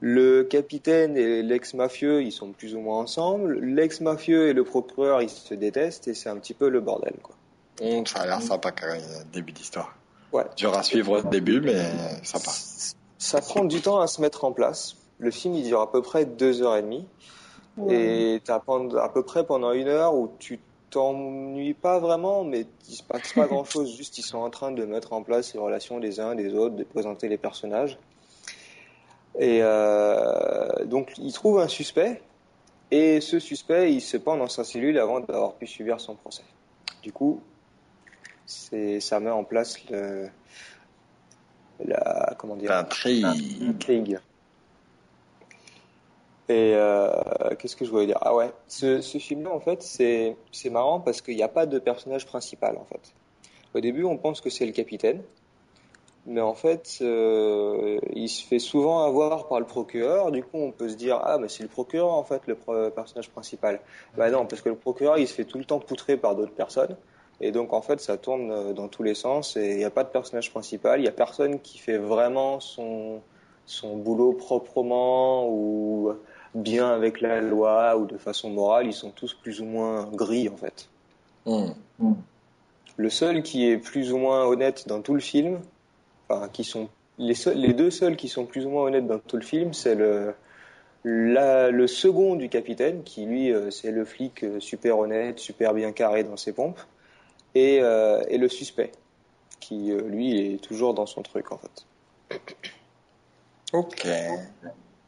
[0.00, 3.60] Le capitaine et l'ex-mafieux, ils sont plus ou moins ensemble.
[3.60, 7.36] L'ex-mafieux et le procureur, ils se détestent et c'est un petit peu le bordel, quoi.
[7.82, 9.02] Hum, ça a l'air sympa quand même,
[9.32, 9.94] début d'histoire.
[10.32, 10.44] Ouais.
[10.56, 11.82] Dur à suivre au début, mais
[12.22, 12.50] sympa.
[13.18, 14.96] Ça prend du temps à se mettre en place.
[15.18, 17.06] Le film, il dure à peu près deux heures et demie.
[17.88, 22.94] Et t'as à peu près pendant une heure où tu t'ennuies pas vraiment, mais il
[22.94, 23.96] se passe pas grand chose.
[23.96, 26.76] Juste, ils sont en train de mettre en place les relations des uns des autres,
[26.76, 27.98] de présenter les personnages.
[29.38, 32.20] Et euh, donc, ils trouvent un suspect.
[32.90, 36.42] Et ce suspect, il se pend dans sa cellule avant d'avoir pu subir son procès.
[37.02, 37.40] Du coup,
[38.46, 40.28] c'est, ça met en place le,
[41.84, 43.24] la, comment dire, L'intrigue.
[43.62, 44.18] intrigue.
[46.50, 47.12] Et euh,
[47.56, 48.18] qu'est-ce que je voulais dire?
[48.22, 52.26] Ah ouais, ce, film-là, en fait, c'est marrant parce qu'il n'y a pas de personnage
[52.26, 53.12] principal, en fait.
[53.72, 55.22] Au début, on pense que c'est le capitaine,
[56.26, 60.32] mais en fait, euh, il se fait souvent avoir par le procureur.
[60.32, 62.56] Du coup, on peut se dire ah, mais c'est le procureur en fait le
[62.90, 63.78] personnage principal.
[64.16, 66.52] Bah non, parce que le procureur, il se fait tout le temps poutrer par d'autres
[66.52, 66.96] personnes.
[67.40, 69.90] Et donc en fait, ça tourne euh, dans tous les sens et il n'y a
[69.90, 71.00] pas de personnage principal.
[71.00, 73.22] Il y a personne qui fait vraiment son
[73.66, 76.12] son boulot proprement ou
[76.54, 78.86] bien avec la loi ou de façon morale.
[78.86, 80.88] Ils sont tous plus ou moins gris en fait.
[81.46, 81.74] Hum.
[82.96, 85.60] Le seul qui est plus ou moins honnête dans tout le film,
[86.28, 89.18] enfin qui sont les, seuls- les deux seuls qui sont plus ou moins honnêtes dans
[89.18, 90.34] tout le film, c'est le
[91.02, 95.72] la- le second du capitaine qui lui euh, c'est le flic euh, super honnête, super
[95.72, 96.80] bien carré dans ses pompes,
[97.54, 98.92] et, euh, et le suspect
[99.60, 101.86] qui lui est toujours dans son truc en fait.
[103.72, 104.06] Ok.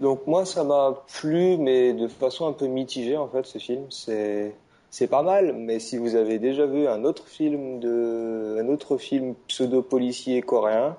[0.02, 3.84] Donc moi ça m'a plu mais de façon un peu mitigée en fait ce film.
[3.88, 4.52] C'est
[4.90, 8.96] c'est pas mal mais si vous avez déjà vu un autre film de un autre
[8.96, 10.96] film pseudo policier coréen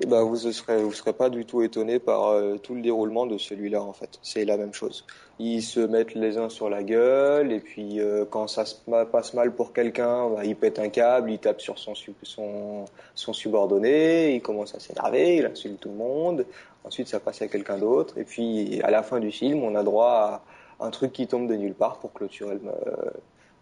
[0.00, 2.80] eh ben vous ne serez vous serez pas du tout étonné par euh, tout le
[2.80, 4.18] déroulement de celui-là en fait.
[4.22, 5.04] C'est la même chose.
[5.38, 8.64] Ils se mettent les uns sur la gueule et puis euh, quand ça
[9.12, 11.92] passe mal pour quelqu'un bah, il pète un câble il tape sur son
[12.22, 16.46] son son subordonné il commence à s'énerver il insulte tout le monde
[16.84, 18.18] Ensuite, ça passe à quelqu'un d'autre.
[18.18, 20.42] Et puis, à la fin du film, on a droit
[20.80, 23.10] à un truc qui tombe de nulle part pour clôturer le, euh,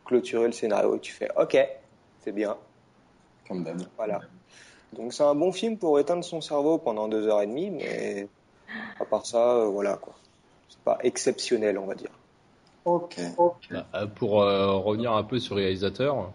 [0.04, 0.96] clôturer le scénario.
[0.96, 1.56] Et tu fais, OK,
[2.20, 2.56] c'est bien.
[3.46, 3.82] Comme d'hab.
[3.96, 4.20] Voilà.
[4.92, 8.28] Donc, c'est un bon film pour éteindre son cerveau pendant deux heures et demie, mais
[8.98, 10.14] à part ça, euh, voilà, quoi.
[10.68, 12.10] C'est pas exceptionnel, on va dire.
[12.84, 13.16] Ok.
[13.70, 16.32] Bah, euh, Pour euh, revenir un peu sur le réalisateur,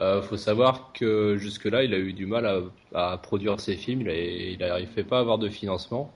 [0.00, 2.46] euh, faut savoir que jusque-là, il a eu du mal
[2.94, 4.02] à, à produire ses films.
[4.08, 6.12] Il n'arrivait pas à avoir de financement.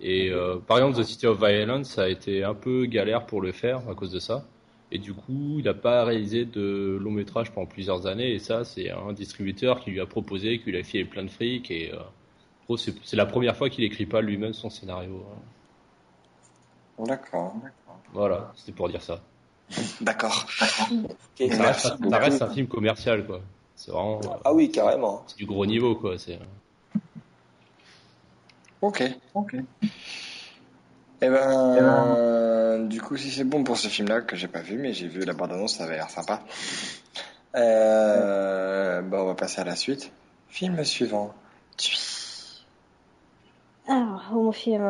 [0.00, 3.40] Et euh, par exemple, The City of Violence, ça a été un peu galère pour
[3.40, 4.44] le faire à cause de ça.
[4.92, 8.32] Et du coup, il n'a pas réalisé de long métrage pendant plusieurs années.
[8.34, 11.30] Et ça, c'est un distributeur qui lui a proposé, qui lui a filé plein de
[11.30, 11.70] fric.
[11.70, 11.98] Et euh,
[12.76, 15.26] c'est la première fois qu'il écrit pas lui-même son scénario.
[15.32, 15.40] hein.
[17.62, 18.04] D'accord.
[18.12, 19.22] Voilà, c'était pour dire ça.
[20.00, 20.46] D'accord.
[20.50, 23.40] Ça reste, ça reste un film commercial, quoi.
[23.76, 25.24] C'est vraiment euh, Ah oui, carrément.
[25.26, 26.18] c'est du gros niveau, quoi.
[26.18, 26.38] C'est
[28.80, 29.02] Ok.
[29.34, 29.56] Ok.
[31.22, 34.92] Eh ben, du coup, si c'est bon pour ce film-là, que j'ai pas vu, mais
[34.92, 36.42] j'ai vu la bande-annonce, ça avait l'air sympa.
[37.54, 40.12] Euh, bah, on va passer à la suite.
[40.48, 41.34] Film suivant.
[41.74, 41.86] Mon
[44.54, 44.82] film,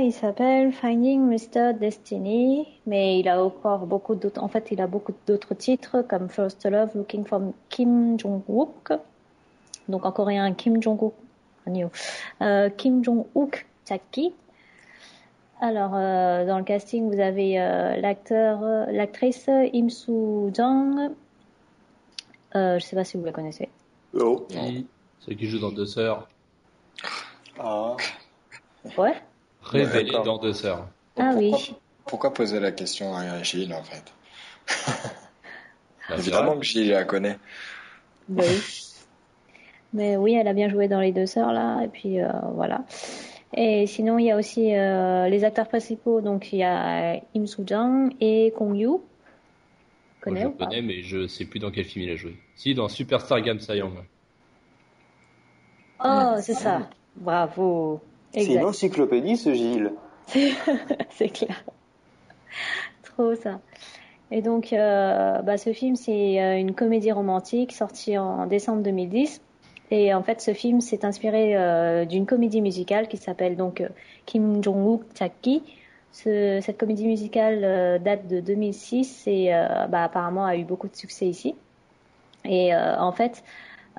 [0.00, 1.72] il s'appelle Finding Mr.
[1.74, 4.42] Destiny, mais il a encore beaucoup d'autres.
[4.42, 8.92] En fait, il a beaucoup d'autres titres comme First Love, Looking for Kim Jong-wook,
[9.88, 11.14] donc en coréen Kim Jong-wook,
[12.42, 14.32] euh, Kim Jong-wook Taki.
[15.60, 18.60] Alors, euh, dans le casting, vous avez euh, l'acteur,
[18.92, 21.10] l'actrice Im Soo Jung.
[22.54, 23.68] Euh, je ne sais pas si vous la connaissez.
[24.14, 24.46] Oh.
[24.54, 24.72] Non.
[24.72, 24.84] non.
[25.20, 26.28] Celle qui joue dans Deux Sœurs.
[27.58, 27.96] Ah.
[28.96, 29.14] Ouais.
[29.62, 30.24] Révélée d'accord.
[30.24, 30.86] dans Deux Sœurs.
[31.18, 31.52] Ah oui.
[32.06, 34.02] Pourquoi poser la question à Gilles en fait?
[36.08, 37.38] Bah, Évidemment que Gilles la connaît.
[38.28, 38.84] Bah oui.
[39.92, 42.84] Mais oui, elle a bien joué dans les deux sœurs là, et puis euh, voilà.
[43.54, 46.20] Et sinon, il y a aussi euh, les acteurs principaux.
[46.20, 48.98] Donc, il y a Im Soo Jung et Kong Yoo.
[48.98, 49.00] Moi,
[50.20, 50.66] Connais je ou le pas?
[50.66, 52.36] connais, mais je sais plus dans quel film il a joué.
[52.54, 53.94] Si, dans Superstar Game Young.
[56.04, 56.88] Oh, c'est ça.
[57.16, 58.00] Bravo.
[58.32, 59.92] C'est une encyclopédie, ce Gilles.
[61.10, 61.64] c'est clair.
[63.02, 63.60] Trop ça.
[64.30, 69.40] Et donc, euh, bah, ce film, c'est euh, une comédie romantique sortie en décembre 2010.
[69.90, 73.88] Et en fait, ce film s'est inspiré euh, d'une comédie musicale qui s'appelle donc euh,
[74.26, 75.62] Kim Jong-wook Chakki.
[76.12, 79.50] Ce, cette comédie musicale date de 2006 et
[79.90, 81.54] bah, apparemment a eu beaucoup de succès ici.
[82.46, 83.44] Et en fait,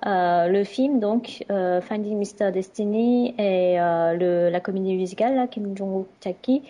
[0.05, 2.51] euh, le film, donc, euh, Finding Mr.
[2.51, 6.63] Destiny et euh, le, la comédie musicale, là, Kim Jong-wook Chakki,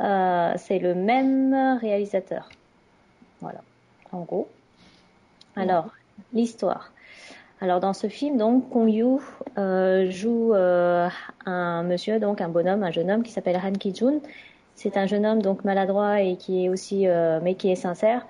[0.00, 2.48] euh, c'est le même réalisateur.
[3.40, 3.60] Voilà,
[4.12, 4.48] en gros.
[5.56, 5.88] Alors,
[6.32, 6.92] l'histoire.
[7.60, 9.20] Alors, dans ce film, donc, Kong Yoo
[9.56, 11.08] euh, joue euh,
[11.46, 14.20] un monsieur, donc un bonhomme, un jeune homme qui s'appelle Han Ki-jun.
[14.76, 18.24] C'est un jeune homme donc maladroit et qui est aussi, euh, mais qui est sincère.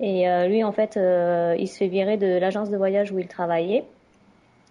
[0.00, 3.18] Et euh, lui, en fait, euh, il se fait virer de l'agence de voyage où
[3.18, 3.84] il travaillait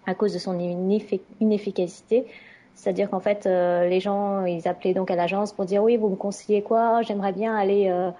[0.06, 2.26] à cause de son ineffi- inefficacité.
[2.74, 6.08] C'est-à-dire qu'en fait, euh, les gens, ils appelaient donc à l'agence pour dire oui, vous
[6.08, 7.02] me conseillez quoi?
[7.02, 8.10] J'aimerais bien aller, euh,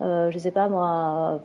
[0.00, 1.42] euh, je sais pas moi,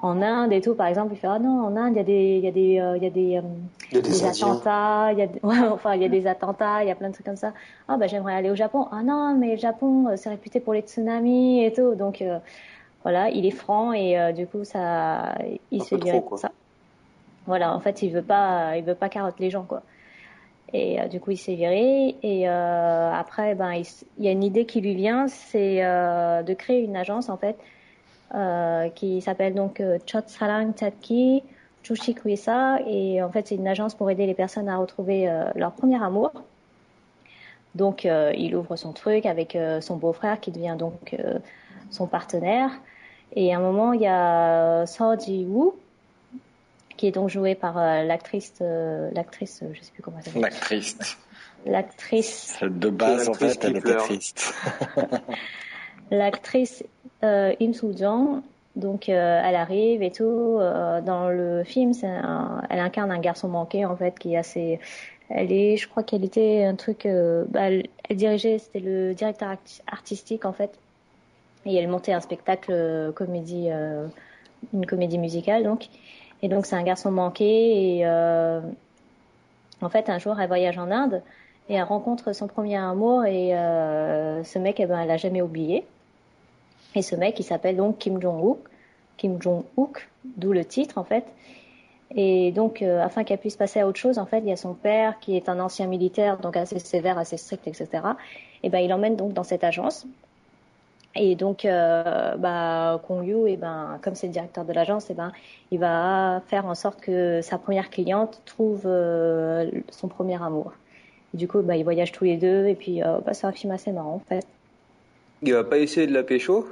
[0.00, 1.12] en Inde et tout, par exemple.
[1.12, 2.96] Il fait ah non, en Inde, il y a des, il y a des, euh,
[2.96, 3.42] il y a des, euh,
[3.90, 6.82] Il y a des attentats, il y a, ouais, enfin, il y a des attentats,
[6.84, 7.52] il y a plein de trucs comme ça.
[7.88, 8.86] Ah, bah, j'aimerais aller au Japon.
[8.92, 11.94] Ah non, mais le Japon, c'est réputé pour les tsunamis et tout.
[11.96, 12.38] Donc, euh,
[13.04, 15.36] voilà, il est franc et euh, du coup, ça,
[15.70, 16.50] il Un se trop, ça.
[17.46, 19.82] Voilà, en fait, il veut pas, il veut pas carotte les gens, quoi.
[20.74, 22.16] Et euh, du coup, il s'est viré.
[22.22, 26.82] Et euh, après, ben, il, y a une idée qui lui vient, c'est de créer
[26.82, 27.56] une agence, en fait,
[28.94, 31.42] qui s'appelle donc euh, Chot Sarang Chatki
[31.84, 32.80] Chushik Wisa.
[32.86, 36.32] Et en fait, c'est une agence pour aider les personnes à retrouver leur premier amour.
[37.74, 41.16] Donc, il ouvre son truc avec son beau-frère qui devient donc
[41.90, 42.70] son partenaire.
[43.34, 45.74] Et à un moment, il y a Seo Ji-woo,
[46.96, 50.24] qui est donc jouée par euh, l'actrice, euh, l'actrice, euh, je sais plus comment elle
[50.24, 50.96] s'appelle, L'actrice.
[51.66, 54.54] l'actrice, De base, en fait, elle était triste.
[56.10, 56.84] l'actrice
[57.22, 58.42] euh, Im Soo Jung.
[58.76, 60.24] Donc, euh, elle arrive et tout.
[60.24, 64.80] euh, dans le film, un- elle incarne un garçon manqué en fait, qui est assez.
[65.30, 67.06] Elle est, je crois qu'elle était un truc.
[67.06, 70.76] euh, bah, elle, elle dirigeait, c'était le directeur arti- artistique en fait,
[71.66, 74.06] et elle montait un spectacle euh, comédie, euh,
[74.72, 75.88] une comédie musicale donc.
[76.42, 77.44] Et donc, c'est un garçon manqué
[77.98, 78.60] et euh,
[79.80, 81.22] en fait, un jour, elle voyage en Inde
[81.70, 85.86] et elle rencontre son premier amour et ce mec, eh ben, elle l'a jamais oublié.
[86.94, 88.58] Et ce mec, il s'appelle donc Kim Jong-wook,
[89.16, 91.24] Kim Jong-wook, d'où le titre en fait.
[92.14, 94.74] Et donc, afin qu'elle puisse passer à autre chose, en fait, il y a son
[94.74, 97.88] père qui est un ancien militaire, donc assez sévère, assez strict, etc.
[98.62, 100.06] Et ben, il l'emmène donc dans cette agence.
[101.16, 105.14] Et donc, euh, bah, Kong Yoo, et ben, comme c'est le directeur de l'agence, et
[105.14, 105.32] ben,
[105.70, 110.72] il va faire en sorte que sa première cliente trouve euh, son premier amour.
[111.32, 113.52] Et du coup, bah, ils voyagent tous les deux, et puis euh, bah, c'est un
[113.52, 114.46] film assez marrant, en fait.
[115.42, 116.66] Il va pas essayer de la pécho?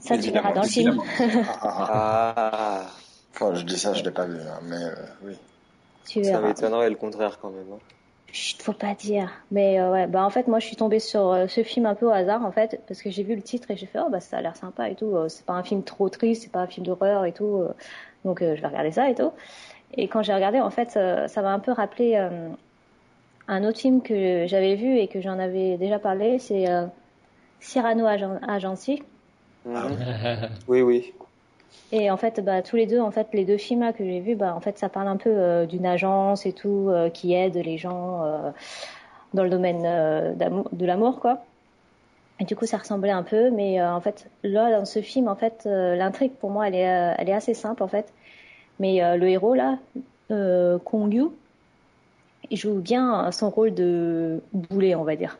[0.00, 1.00] Ça, tu verras dans le film.
[1.70, 2.86] Ah,
[3.34, 4.94] Enfin, je dis ça, je l'ai pas vu, hein, mais euh,
[5.24, 5.36] oui.
[6.06, 7.72] Tu ça m'étonnerait le contraire quand même.
[7.72, 7.78] hein.
[8.32, 9.30] Chut, faut pas dire.
[9.50, 11.94] Mais euh, ouais, bah en fait, moi, je suis tombée sur euh, ce film un
[11.94, 14.10] peu au hasard, en fait, parce que j'ai vu le titre et j'ai fait, oh,
[14.10, 15.16] bah ça a l'air sympa et tout.
[15.16, 17.64] Euh, c'est pas un film trop triste, c'est pas un film d'horreur et tout.
[18.24, 19.32] donc, euh, je vais regarder ça et tout.
[19.94, 22.50] Et quand j'ai regardé, en fait, euh, ça m'a un peu rappelé euh,
[23.48, 26.86] un autre film que j'avais vu et que j'en avais déjà parlé, c'est euh,
[27.60, 29.02] Cyrano Agen- Agency.
[29.64, 30.50] Mhm.
[30.68, 31.14] Oui, oui.
[31.90, 34.34] Et en fait, bah, tous les deux, en fait, les deux films que j'ai vus,
[34.34, 37.54] bah, en fait, ça parle un peu euh, d'une agence et tout euh, qui aide
[37.54, 38.50] les gens euh,
[39.32, 41.42] dans le domaine de l'amour, quoi.
[42.40, 45.34] Et du coup, ça ressemblait un peu, mais en fait, là, dans ce film, en
[45.34, 48.12] fait, l'intrigue pour moi, elle est, assez simple, en fait.
[48.78, 49.78] Mais le héros là,
[50.84, 51.34] Kong Yoo,
[52.48, 55.36] il joue bien son rôle de boulet, on va dire.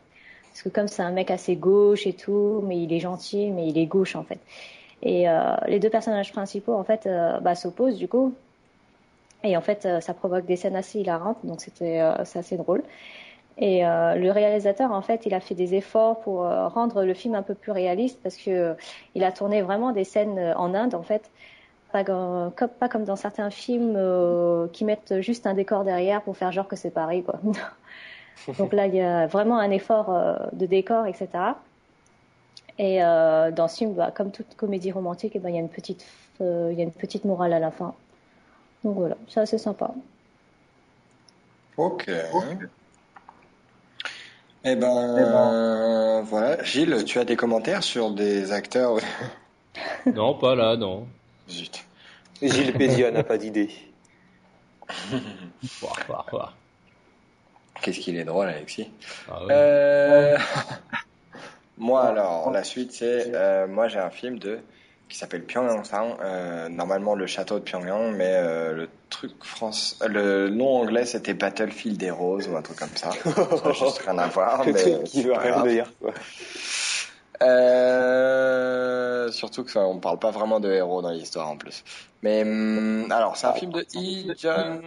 [0.51, 3.69] Parce que comme c'est un mec assez gauche et tout, mais il est gentil, mais
[3.69, 4.39] il est gauche en fait.
[5.01, 8.33] Et euh, les deux personnages principaux, en fait, euh, bah, s'opposent du coup.
[9.43, 12.83] Et en fait, euh, ça provoque des scènes assez hilarantes, donc c'était assez drôle.
[13.61, 17.41] Et le réalisateur, en fait, il a fait des efforts pour rendre le film un
[17.41, 18.73] peu plus réaliste parce que euh,
[19.15, 21.29] il a tourné vraiment des scènes en Inde, en fait,
[21.91, 23.99] pas, comme, pas comme dans certains films
[24.71, 27.41] qui mettent juste un décor derrière pour faire genre que c'est Paris, quoi.
[28.57, 30.09] Donc là, il y a vraiment un effort
[30.53, 31.27] de décor, etc.
[32.79, 35.61] Et euh, dans ce film, bah, comme toute comédie romantique, eh ben, il y a
[35.61, 36.05] une petite,
[36.39, 37.93] il y a une petite morale à la fin.
[38.83, 39.91] Donc voilà, ça c'est sympa.
[41.77, 42.09] Ok.
[44.63, 46.63] Eh ben, eh ben, voilà.
[46.63, 48.97] Gilles, tu as des commentaires sur des acteurs?
[50.05, 51.07] Non, pas là, non.
[51.49, 51.85] Zut.
[52.41, 53.69] Gilles Pédia n'a pas d'idée.
[57.81, 58.89] Qu'est-ce qu'il est drôle, Alexis?
[59.29, 60.37] Ah euh...
[61.79, 63.33] moi, alors, la suite, c'est.
[63.33, 64.59] Euh, moi, j'ai un film de
[65.09, 65.83] qui s'appelle Pyongyang
[66.21, 71.33] euh, normalement le château de Pyongyang, mais euh, le truc France, le nom anglais c'était
[71.33, 73.09] Battlefield des Roses ou un truc comme ça.
[73.11, 74.63] ça juste rien à voir.
[74.67, 75.91] mais qui veut rien dire.
[75.99, 76.13] Quoi.
[77.41, 81.83] Euh, surtout que ça, on parle pas vraiment de héros dans l'histoire en plus.
[82.21, 84.81] Mais hum, alors c'est un film de Lee Jun.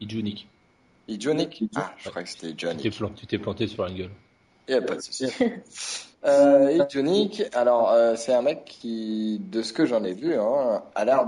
[0.00, 0.48] Ijunik.
[1.08, 1.64] Ijunik.
[1.74, 2.82] Ah, je crois que c'était Johnny.
[2.82, 4.10] Tu t'es planté sur la gueule.
[4.68, 5.26] Il a pas de souci.
[6.24, 6.84] euh,
[7.54, 11.26] alors euh, c'est un mec qui, de ce que j'en ai vu, hein, a l'air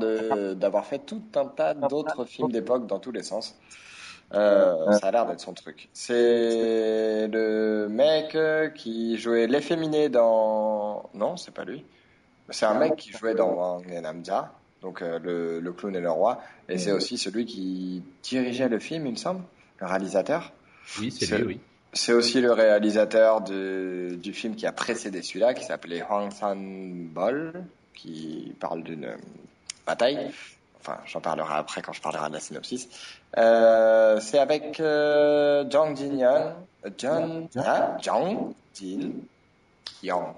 [0.56, 3.56] d'avoir fait tout un tas d'autres films d'époque dans tous les sens.
[4.32, 5.88] Euh, ça a l'air d'être son truc.
[5.92, 8.36] C'est le mec
[8.74, 11.08] qui jouait l'efféminé dans...
[11.14, 11.84] Non, c'est pas lui.
[12.50, 16.10] C'est un mec qui jouait dans Wang Namja, donc euh, le, le, clown et le
[16.10, 16.40] roi.
[16.68, 19.42] Et c'est aussi celui qui dirigeait le film, il me semble,
[19.80, 20.52] le réalisateur.
[20.98, 21.60] Oui, c'est lui, oui.
[21.92, 27.64] C'est aussi le réalisateur de, du film qui a précédé celui-là, qui s'appelait Hwang San-bol,
[27.94, 29.16] qui parle d'une
[29.86, 30.30] bataille.
[30.80, 32.88] Enfin, j'en parlerai après quand je parlerai de la synopsis.
[33.36, 36.54] Euh, c'est avec euh, Jang Jin-young,
[36.96, 40.34] John, ah, Jang Jin-young.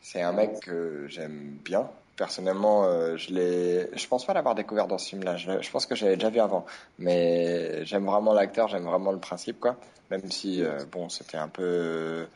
[0.00, 4.86] C'est un mec que j'aime bien personnellement, euh, je l'ai, je pense pas l'avoir découvert
[4.86, 5.36] dans ce film-là.
[5.36, 6.64] Je, pense que j'avais déjà vu avant,
[6.98, 9.76] mais j'aime vraiment l'acteur, j'aime vraiment le principe, quoi.
[10.10, 12.26] Même si, euh, bon, c'était un peu,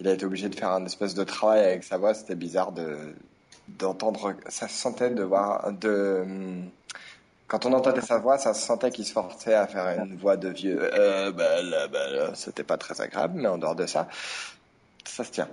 [0.00, 2.14] il a été obligé de faire un espèce de travail avec sa voix.
[2.14, 3.14] C'était bizarre de
[3.68, 6.24] d'entendre, ça se sentait de voir, de
[7.48, 10.36] quand on entendait sa voix, ça se sentait qu'il se forçait à faire une voix
[10.36, 10.78] de vieux.
[10.94, 14.08] Euh, bah, là, bah, là, c'était pas très agréable, mais en dehors de ça,
[15.04, 15.48] ça se tient.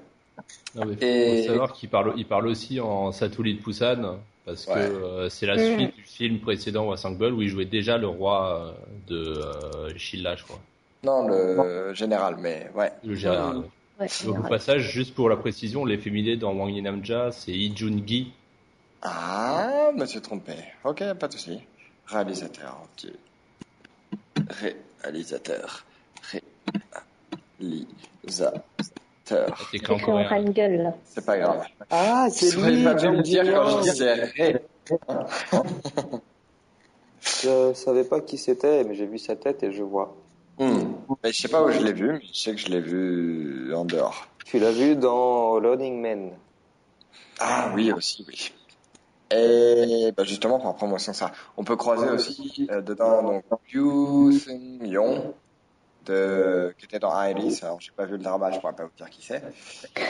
[0.75, 1.41] Non, mais et...
[1.41, 5.55] faut savoir qu'il parle, il parle aussi en Satoulit Poussan, parce que euh, c'est la
[5.55, 5.75] mm.
[5.75, 8.71] suite du film précédent Wassangbol où il jouait déjà le roi euh,
[9.07, 10.59] de euh, je crois.
[11.03, 12.91] Non, le général, mais ouais.
[13.03, 13.63] Le général.
[13.99, 18.31] Ouais, au passage, juste pour la précision, les féminés dans Wang Namja, c'est Lee Jun-gi.
[19.01, 20.53] Ah, monsieur trompé.
[20.83, 21.59] Ok, pas de souci.
[22.07, 22.87] Réalisateur.
[25.03, 25.85] Réalisateur.
[27.59, 28.63] Réalisateur.
[29.25, 31.65] C'est quand une gueule, C'est pas grave.
[31.89, 32.83] Ah, c'est lui.
[32.83, 34.61] pas me dire quand je disais
[37.21, 40.15] Je savais pas qui c'était, mais j'ai vu sa tête et je vois.
[40.59, 40.93] Hmm.
[41.23, 43.73] Mais je sais pas où je l'ai vu, mais je sais que je l'ai vu
[43.73, 44.27] en dehors.
[44.45, 46.31] Tu l'as vu dans Loading Man.
[47.39, 48.51] Ah oui, aussi, oui.
[49.31, 54.85] Et bah justement, pour promotion ça, on peut croiser aussi euh, dedans donc Yu Seung
[54.85, 55.33] Yong,
[56.05, 57.63] de, qui était dans Iris.
[57.63, 59.43] Alors, j'ai pas vu le drama, je pourrais pas vous dire qui c'est.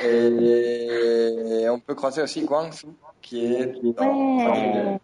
[0.06, 2.88] Et, on peut croiser aussi Guangsu,
[3.21, 4.99] qui est dans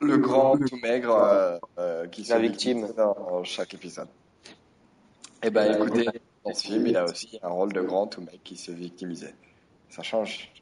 [0.00, 4.08] le grand tout maigre euh, euh, qui la victime dans chaque épisode.
[5.42, 6.06] Et eh ben, écoutez,
[6.44, 9.34] dans ce film, il a aussi un rôle de grand tout maigre qui se victimisait.
[9.88, 10.52] Ça change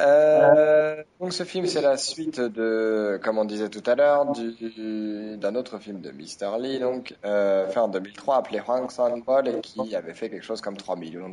[0.00, 5.54] euh, donc ce film, c'est la suite de, comme on disait tout à l'heure, d'un
[5.54, 6.58] autre film de Mr.
[6.60, 10.44] Lee, donc euh, fait en 2003, appelé Hwang San Paul et qui avait fait quelque
[10.44, 11.30] chose comme 3 millions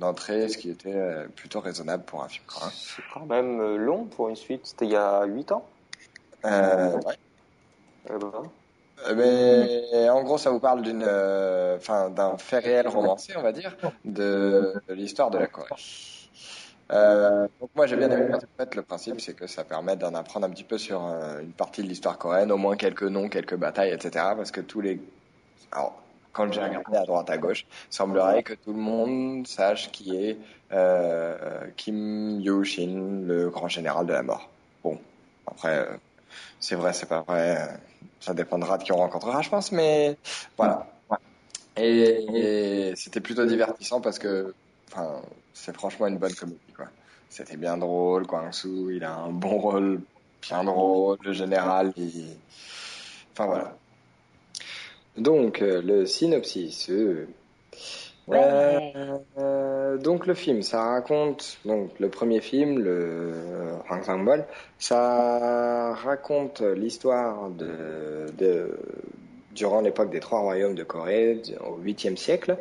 [0.00, 2.44] d'entrées, ce qui était euh, plutôt raisonnable pour un film.
[2.72, 4.66] C'est quand même euh, long pour une suite.
[4.66, 5.64] C'était il y a 8 ans.
[6.44, 7.14] Euh, ouais.
[8.10, 8.50] Eh ben.
[9.14, 11.04] Mais en gros, ça vous parle d'une,
[11.76, 15.68] enfin, d'un fait réel romancé, on va dire, de, de l'histoire de la Corée.
[16.92, 18.32] Euh, donc moi j'ai bien aimé
[18.74, 21.82] le principe c'est que ça permet d'en apprendre un petit peu sur euh, une partie
[21.82, 24.24] de l'histoire coréenne, au moins quelques noms, quelques batailles, etc.
[24.36, 25.00] Parce que tous les,
[25.72, 26.00] alors
[26.32, 30.38] quand j'ai regardé à droite à gauche, semblerait que tout le monde sache qui est
[30.72, 34.48] euh, Kim Yo-shin, le grand général de la mort.
[34.84, 34.98] Bon,
[35.46, 35.88] après
[36.60, 37.58] c'est vrai, c'est pas vrai,
[38.20, 40.16] ça dépendra de qui on rencontrera, je pense, mais
[40.56, 40.86] voilà.
[41.76, 44.54] Et, c'était plutôt divertissant parce que,
[45.56, 46.86] c'est franchement une bonne comédie, quoi.
[47.30, 50.00] C'était bien drôle, Kwang-soo, il a un bon rôle,
[50.42, 51.92] bien drôle, le général,
[53.32, 53.76] enfin voilà.
[55.16, 57.26] Donc, euh, le synopsis, euh.
[58.28, 63.32] Euh, donc le film, ça raconte donc le premier film, le
[63.88, 64.24] Hang Sang
[64.80, 68.76] ça raconte l'histoire de, de
[69.54, 72.58] durant l'époque des trois royaumes de Corée au 8e siècle.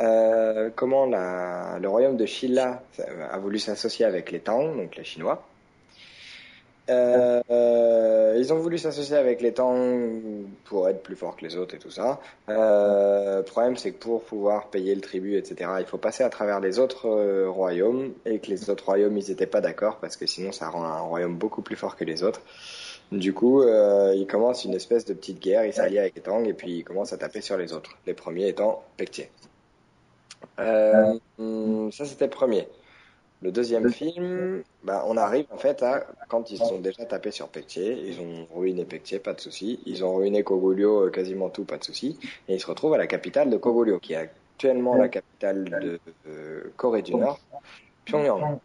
[0.00, 2.82] Euh, comment le royaume de Shilla
[3.30, 5.44] a voulu s'associer avec les Tang, donc les Chinois.
[6.90, 10.10] Euh, ils ont voulu s'associer avec les Tang
[10.64, 12.20] pour être plus forts que les autres et tout ça.
[12.48, 16.30] Euh, le problème, c'est que pour pouvoir payer le tribut, etc., il faut passer à
[16.30, 20.16] travers les autres euh, royaumes et que les autres royaumes, ils n'étaient pas d'accord parce
[20.16, 22.40] que sinon, ça rend un royaume beaucoup plus fort que les autres.
[23.12, 26.46] Du coup, euh, ils commencent une espèce de petite guerre, ils s'allient avec les Tang
[26.46, 27.96] et puis ils commencent à taper sur les autres.
[28.06, 29.30] Les premiers étant Pektier.
[30.58, 31.18] Euh,
[31.90, 32.68] ça, c'était le premier.
[33.40, 37.48] Le deuxième film, bah, on arrive en fait à quand ils sont déjà tapés sur
[37.48, 39.78] Pektier, ils ont ruiné Pektier, pas de souci.
[39.86, 42.18] Ils ont ruiné Kogolio, euh, quasiment tout, pas de souci.
[42.48, 46.00] Et ils se retrouvent à la capitale de Kogolio, qui est actuellement la capitale de
[46.26, 47.38] euh, Corée du Nord,
[48.06, 48.58] Pyongyang.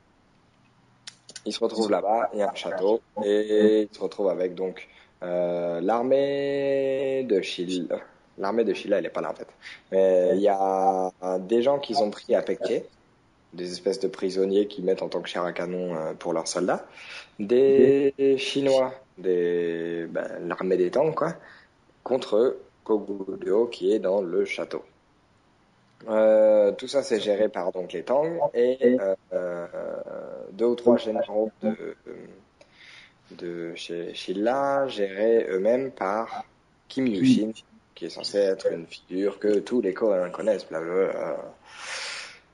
[1.46, 4.88] Ils se retrouvent là-bas, il y a un château, et ils se retrouvent avec donc
[5.22, 7.90] euh, l'armée de Chil.
[8.38, 9.48] L'armée de Chila, elle est pas là en fait.
[9.92, 12.84] Mais il y a des gens qu'ils ont pris à Pektier
[13.54, 16.48] des espèces de prisonniers qui mettent en tant que chair à canon euh, pour leurs
[16.48, 16.86] soldats,
[17.40, 21.34] des Chinois, des ben, l'armée des Tang quoi,
[22.04, 24.84] contre Koguryo qui est dans le château.
[26.10, 28.98] Euh, tout ça c'est géré par donc les Tang et
[29.32, 29.68] euh,
[30.52, 31.96] deux ou trois généraux de
[33.32, 36.44] de chez Shilla gérés eux-mêmes par
[36.90, 37.52] Kim Yushin
[38.04, 40.68] qui est censé être une figure que tous les Coréens connaissent.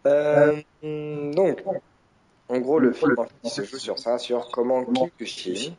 [0.06, 1.64] Euh, donc,
[2.48, 5.74] en gros, le film se joue sur ça, sur comment Kim Kushin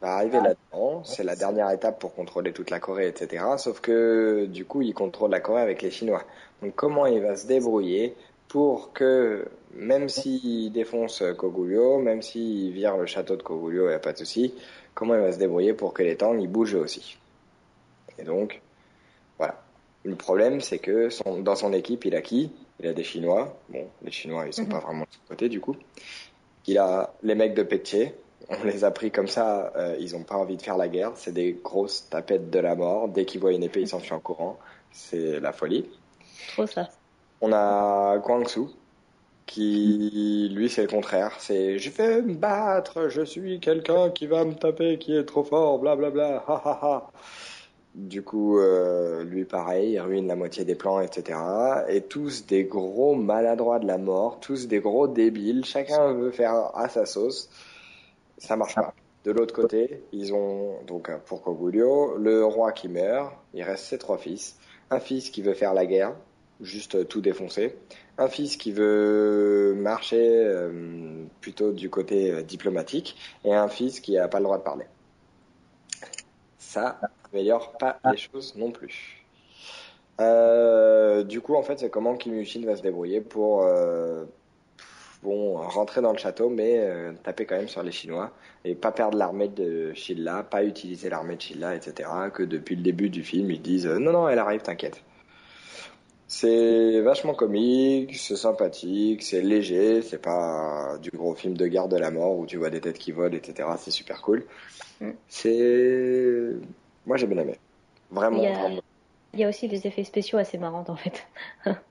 [0.00, 1.02] va arriver là-dedans.
[1.02, 3.44] C'est la dernière étape pour contrôler toute la Corée, etc.
[3.58, 6.22] Sauf que du coup, il contrôle la Corée avec les Chinois.
[6.62, 8.14] Donc, comment il va se débrouiller
[8.46, 13.94] pour que, même s'il défonce Kogulyo, même s'il vire le château de Kogulyo, il n'y
[13.94, 14.54] a pas de souci,
[14.94, 17.18] comment il va se débrouiller pour que les Tang ils bougent aussi.
[18.20, 18.60] Et donc,
[19.38, 19.62] voilà.
[20.04, 22.52] Le problème, c'est que son, dans son équipe, il a qui?
[22.80, 23.56] Il a des Chinois.
[23.68, 24.68] Bon, les Chinois, ils sont Mhm.
[24.68, 25.74] pas vraiment de son côté, du coup.
[26.66, 28.14] Il a les mecs de Pektier.
[28.48, 29.72] On les a pris comme ça.
[29.76, 31.12] euh, ils ont pas envie de faire la guerre.
[31.16, 33.08] C'est des grosses tapettes de la mort.
[33.08, 34.58] Dès qu'ils voient une épée, ils s'enfuient en courant.
[34.92, 35.88] C'est la folie.
[36.52, 36.88] Trop ça.
[37.40, 38.70] On a Guangzhou
[39.46, 41.32] qui, lui, c'est le contraire.
[41.38, 45.44] C'est je vais me battre, je suis quelqu'un qui va me taper, qui est trop
[45.44, 47.10] fort, blablabla, ha ha ha.
[47.96, 51.38] Du coup, euh, lui, pareil, il ruine la moitié des plans, etc.
[51.88, 55.64] Et tous des gros maladroits de la mort, tous des gros débiles.
[55.64, 57.48] Chacun veut faire à sa sauce.
[58.36, 58.92] Ça marche pas.
[59.24, 63.32] De l'autre côté, ils ont donc euh, pour Kogulyo le roi qui meurt.
[63.54, 64.58] Il reste ses trois fils.
[64.90, 66.14] Un fils qui veut faire la guerre,
[66.60, 67.76] juste euh, tout défoncer.
[68.18, 70.50] Un fils qui veut marcher
[71.40, 74.86] plutôt du côté diplomatique, et un fils qui a pas le droit de parler.
[76.58, 76.98] Ça
[77.36, 79.22] améliore pas les choses non plus.
[80.20, 84.24] Euh, du coup, en fait, c'est comment Kim Yushin va se débrouiller pour euh,
[85.22, 88.32] bon rentrer dans le château, mais euh, taper quand même sur les Chinois
[88.64, 92.08] et pas perdre l'armée de Shilla, pas utiliser l'armée de Shilla, etc.
[92.32, 95.02] Que depuis le début du film, ils disent non non, elle arrive, t'inquiète.
[96.28, 101.98] C'est vachement comique, c'est sympathique, c'est léger, c'est pas du gros film de garde de
[101.98, 103.68] la mort où tu vois des têtes qui volent, etc.
[103.78, 104.44] C'est super cool.
[105.00, 105.10] Mm.
[105.28, 106.56] C'est,
[107.06, 107.60] moi j'ai bien aimé,
[108.10, 108.38] vraiment.
[108.38, 108.82] Il y a- vraiment.
[109.34, 111.26] Il y a aussi des effets spéciaux assez marrants en fait.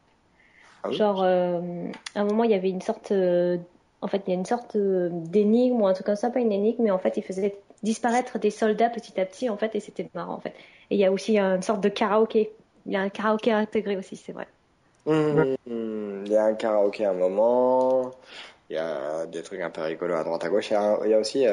[0.84, 3.12] Ah oui Genre, euh, à un moment, il y avait une sorte.
[3.12, 3.58] euh,
[4.02, 6.40] en fait, il y a une sorte euh, d'énigme ou un truc comme ça, pas
[6.40, 9.76] une énigme, mais en fait, il faisait disparaître des soldats petit à petit, en fait,
[9.76, 10.54] et c'était marrant, en fait.
[10.92, 12.56] Et il y a aussi une sorte de karaoké.
[12.86, 14.48] Il y a un karaoké intégré aussi, c'est vrai.
[15.06, 15.56] Hum,
[16.26, 18.12] Il y a un karaoké à un moment,
[18.70, 20.70] il y a des trucs un peu rigolos à droite à gauche.
[20.72, 21.46] Il y a, il y a aussi,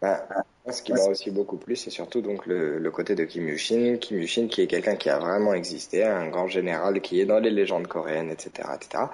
[0.00, 3.24] ben, moi, ce qui m'a aussi beaucoup plu, c'est surtout donc le, le côté de
[3.24, 3.96] Kim Yushin.
[4.00, 7.38] Kim Yushin qui est quelqu'un qui a vraiment existé, un grand général qui est dans
[7.38, 9.04] les légendes coréennes, etc., etc.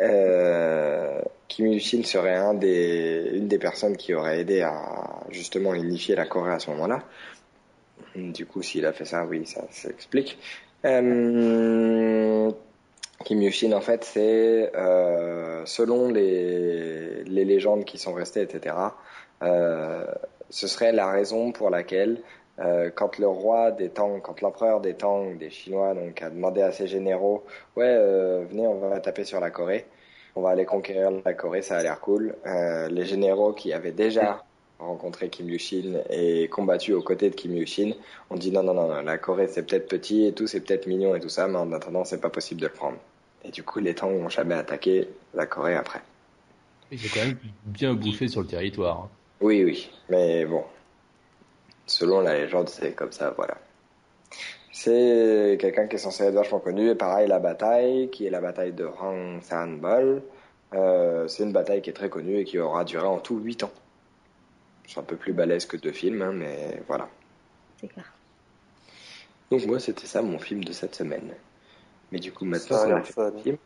[0.00, 6.14] Euh, Kim Yushin serait un des, une des personnes qui aurait aidé à justement unifier
[6.14, 7.02] la Corée à ce moment-là.
[8.14, 10.38] Du coup, s'il a fait ça, oui, ça s'explique.
[10.84, 12.50] Euh,
[13.24, 18.74] Kim Yushin, en fait, c'est euh, selon les, les légendes qui sont restées, etc.
[19.42, 20.04] Euh,
[20.50, 22.20] ce serait la raison pour laquelle,
[22.58, 26.72] euh, quand le roi des Tang, quand l'empereur des Tang, des Chinois, a demandé à
[26.72, 27.44] ses généraux,
[27.76, 29.86] ouais, euh, venez, on va taper sur la Corée,
[30.36, 32.34] on va aller conquérir la Corée, ça a l'air cool.
[32.46, 34.44] Euh, les généraux qui avaient déjà
[34.78, 37.92] rencontré Kim Yushin et combattu aux côtés de Kim Yushin
[38.30, 40.86] ont dit non, non, non, non, la Corée c'est peut-être petit et tout, c'est peut-être
[40.86, 42.96] mignon et tout ça, mais en attendant, c'est pas possible de le prendre.
[43.44, 46.00] Et du coup, les Tang n'ont jamais attaqué la Corée après.
[46.90, 49.04] Ils ont quand même bien bouffé sur le territoire.
[49.04, 49.10] hein.
[49.40, 50.64] Oui, oui, mais bon.
[51.86, 53.56] Selon la légende, c'est comme ça, voilà.
[54.72, 56.88] C'est quelqu'un qui est censé être vachement connu.
[56.90, 60.22] Et pareil, la bataille, qui est la bataille de Hang San-bol,
[60.74, 63.64] euh, c'est une bataille qui est très connue et qui aura duré en tout 8
[63.64, 63.72] ans.
[64.86, 67.08] C'est un peu plus balèze que deux films, hein, mais voilà.
[67.80, 68.12] C'est clair.
[69.50, 71.34] Donc moi, c'était ça mon film de cette semaine.
[72.12, 73.32] Mais du coup, maintenant, Ça a un fun.
[73.42, 73.56] film.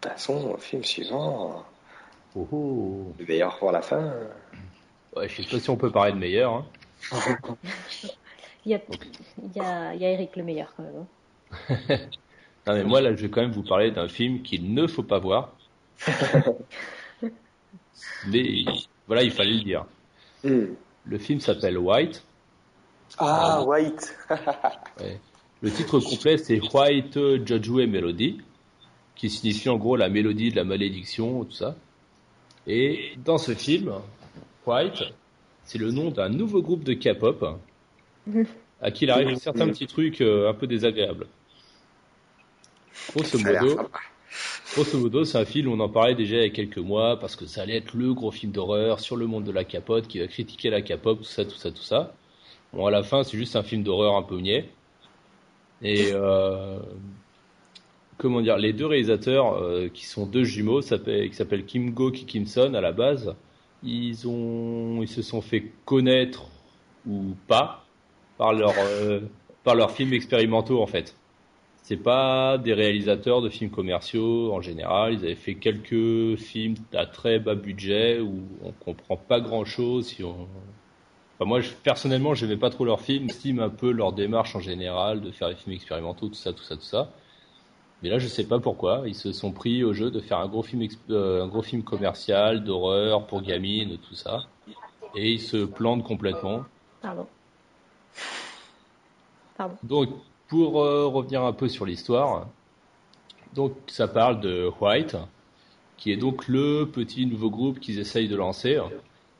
[0.00, 1.64] Passons au film suivant.
[2.36, 3.12] Oh, oh.
[3.18, 4.12] Le meilleur pour la fin.
[5.16, 6.52] Ouais, je sais pas si on peut parler de meilleur.
[6.54, 6.66] hein.
[8.66, 8.80] Il y a,
[9.42, 11.04] il y a, il y a Eric le meilleur quand même.
[11.90, 11.96] hein.
[12.66, 15.02] Non, mais moi, là, je vais quand même vous parler d'un film qu'il ne faut
[15.02, 15.52] pas voir.
[18.26, 18.64] mais
[19.06, 19.84] voilà, il fallait le dire.
[20.42, 20.74] Hmm.
[21.04, 22.24] Le film s'appelle White.
[23.18, 24.16] Ah, White.
[25.00, 25.20] Ouais.
[25.60, 28.40] Le titre complet, c'est White Jojue Melody,
[29.14, 31.76] qui signifie en gros la mélodie de la malédiction, tout ça.
[32.66, 33.92] Et dans ce film,
[34.66, 35.02] White,
[35.64, 37.58] c'est le nom d'un nouveau groupe de K-pop
[38.80, 41.26] à qui il arrive certains petits trucs euh, un peu désagréables.
[43.14, 43.88] Grosso modo.
[44.74, 47.36] Grosso modo, c'est un film, on en parlait déjà il y a quelques mois, parce
[47.36, 50.18] que ça allait être le gros film d'horreur sur le monde de la capote, qui
[50.18, 52.14] va critiquer la capote, tout ça, tout ça, tout ça.
[52.72, 54.68] Bon, à la fin, c'est juste un film d'horreur un peu niais.
[55.80, 56.78] Et, euh,
[58.18, 60.88] comment dire, les deux réalisateurs, euh, qui sont deux jumeaux, qui
[61.32, 63.34] s'appellent Kim Go et Kim Son, à la base,
[63.82, 66.48] ils ont, ils se sont fait connaître,
[67.06, 67.84] ou pas,
[68.38, 69.20] par leur, euh,
[69.62, 71.14] par leurs films expérimentaux, en fait.
[71.84, 75.12] C'est pas des réalisateurs de films commerciaux en général.
[75.12, 80.06] Ils avaient fait quelques films à très bas budget où on comprend pas grand chose.
[80.06, 80.48] Si on...
[81.34, 83.28] enfin, moi, je, personnellement, j'aimais pas trop leurs films.
[83.28, 86.62] J'estime un peu leur démarche en général de faire des films expérimentaux, tout ça, tout
[86.62, 87.12] ça, tout ça.
[88.04, 89.04] Mais là, je sais pas pourquoi.
[89.06, 91.62] Ils se sont pris au jeu de faire un gros film, exp- euh, un gros
[91.62, 94.44] film commercial d'horreur pour gamines, tout ça.
[95.14, 96.66] Et ils se plantent complètement.
[97.00, 97.26] Pardon.
[99.56, 99.76] Pardon.
[99.82, 100.10] Donc,
[100.48, 102.46] pour euh, revenir un peu sur l'histoire,
[103.54, 105.16] donc ça parle de White,
[105.96, 108.78] qui est donc le petit nouveau groupe qu'ils essayent de lancer.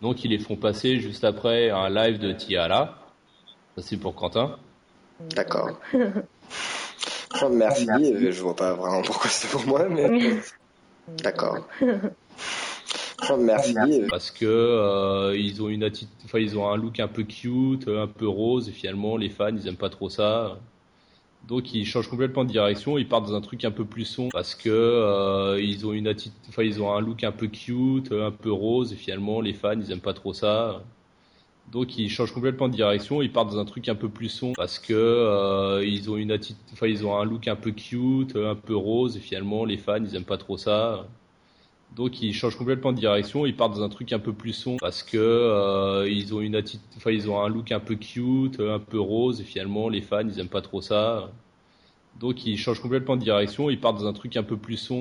[0.01, 2.97] Donc, ils les font passer juste après un live de Tiara.
[3.77, 4.57] Ça, c'est pour Quentin.
[5.21, 5.79] D'accord.
[7.51, 7.87] Merci.
[7.87, 10.39] Je vois pas vraiment pourquoi c'est pour moi, mais
[11.23, 11.67] d'accord.
[13.39, 14.03] Merci.
[14.11, 17.89] Parce que euh, ils ont une attitude, enfin, ils ont un look un peu cute,
[17.89, 20.59] un peu rose, et finalement, les fans, ils aiment pas trop ça.
[21.49, 24.31] Donc ils changent complètement de direction, ils partent dans un truc un peu plus sombre
[24.33, 28.13] parce que euh, ils ont une attitude, enfin ils ont un look un peu cute,
[28.13, 30.83] un peu rose et finalement les fans ils aiment pas trop ça.
[31.73, 34.55] Donc ils changent complètement de direction, ils partent dans un truc un peu plus sombre
[34.57, 38.37] parce que euh, ils ont une attitude, enfin ils ont un look un peu cute,
[38.37, 41.07] un peu rose et finalement les fans ils aiment pas trop ça.
[41.97, 44.79] Donc ils changent complètement de direction, ils partent dans un truc un peu plus sombre
[44.81, 48.61] parce que euh, ils ont une attitude, enfin ils ont un look un peu cute,
[48.61, 51.31] un peu rose et finalement les fans ils aiment pas trop ça.
[52.21, 54.93] Donc ils changent complètement de direction, ils partent dans un truc un peu plus sombre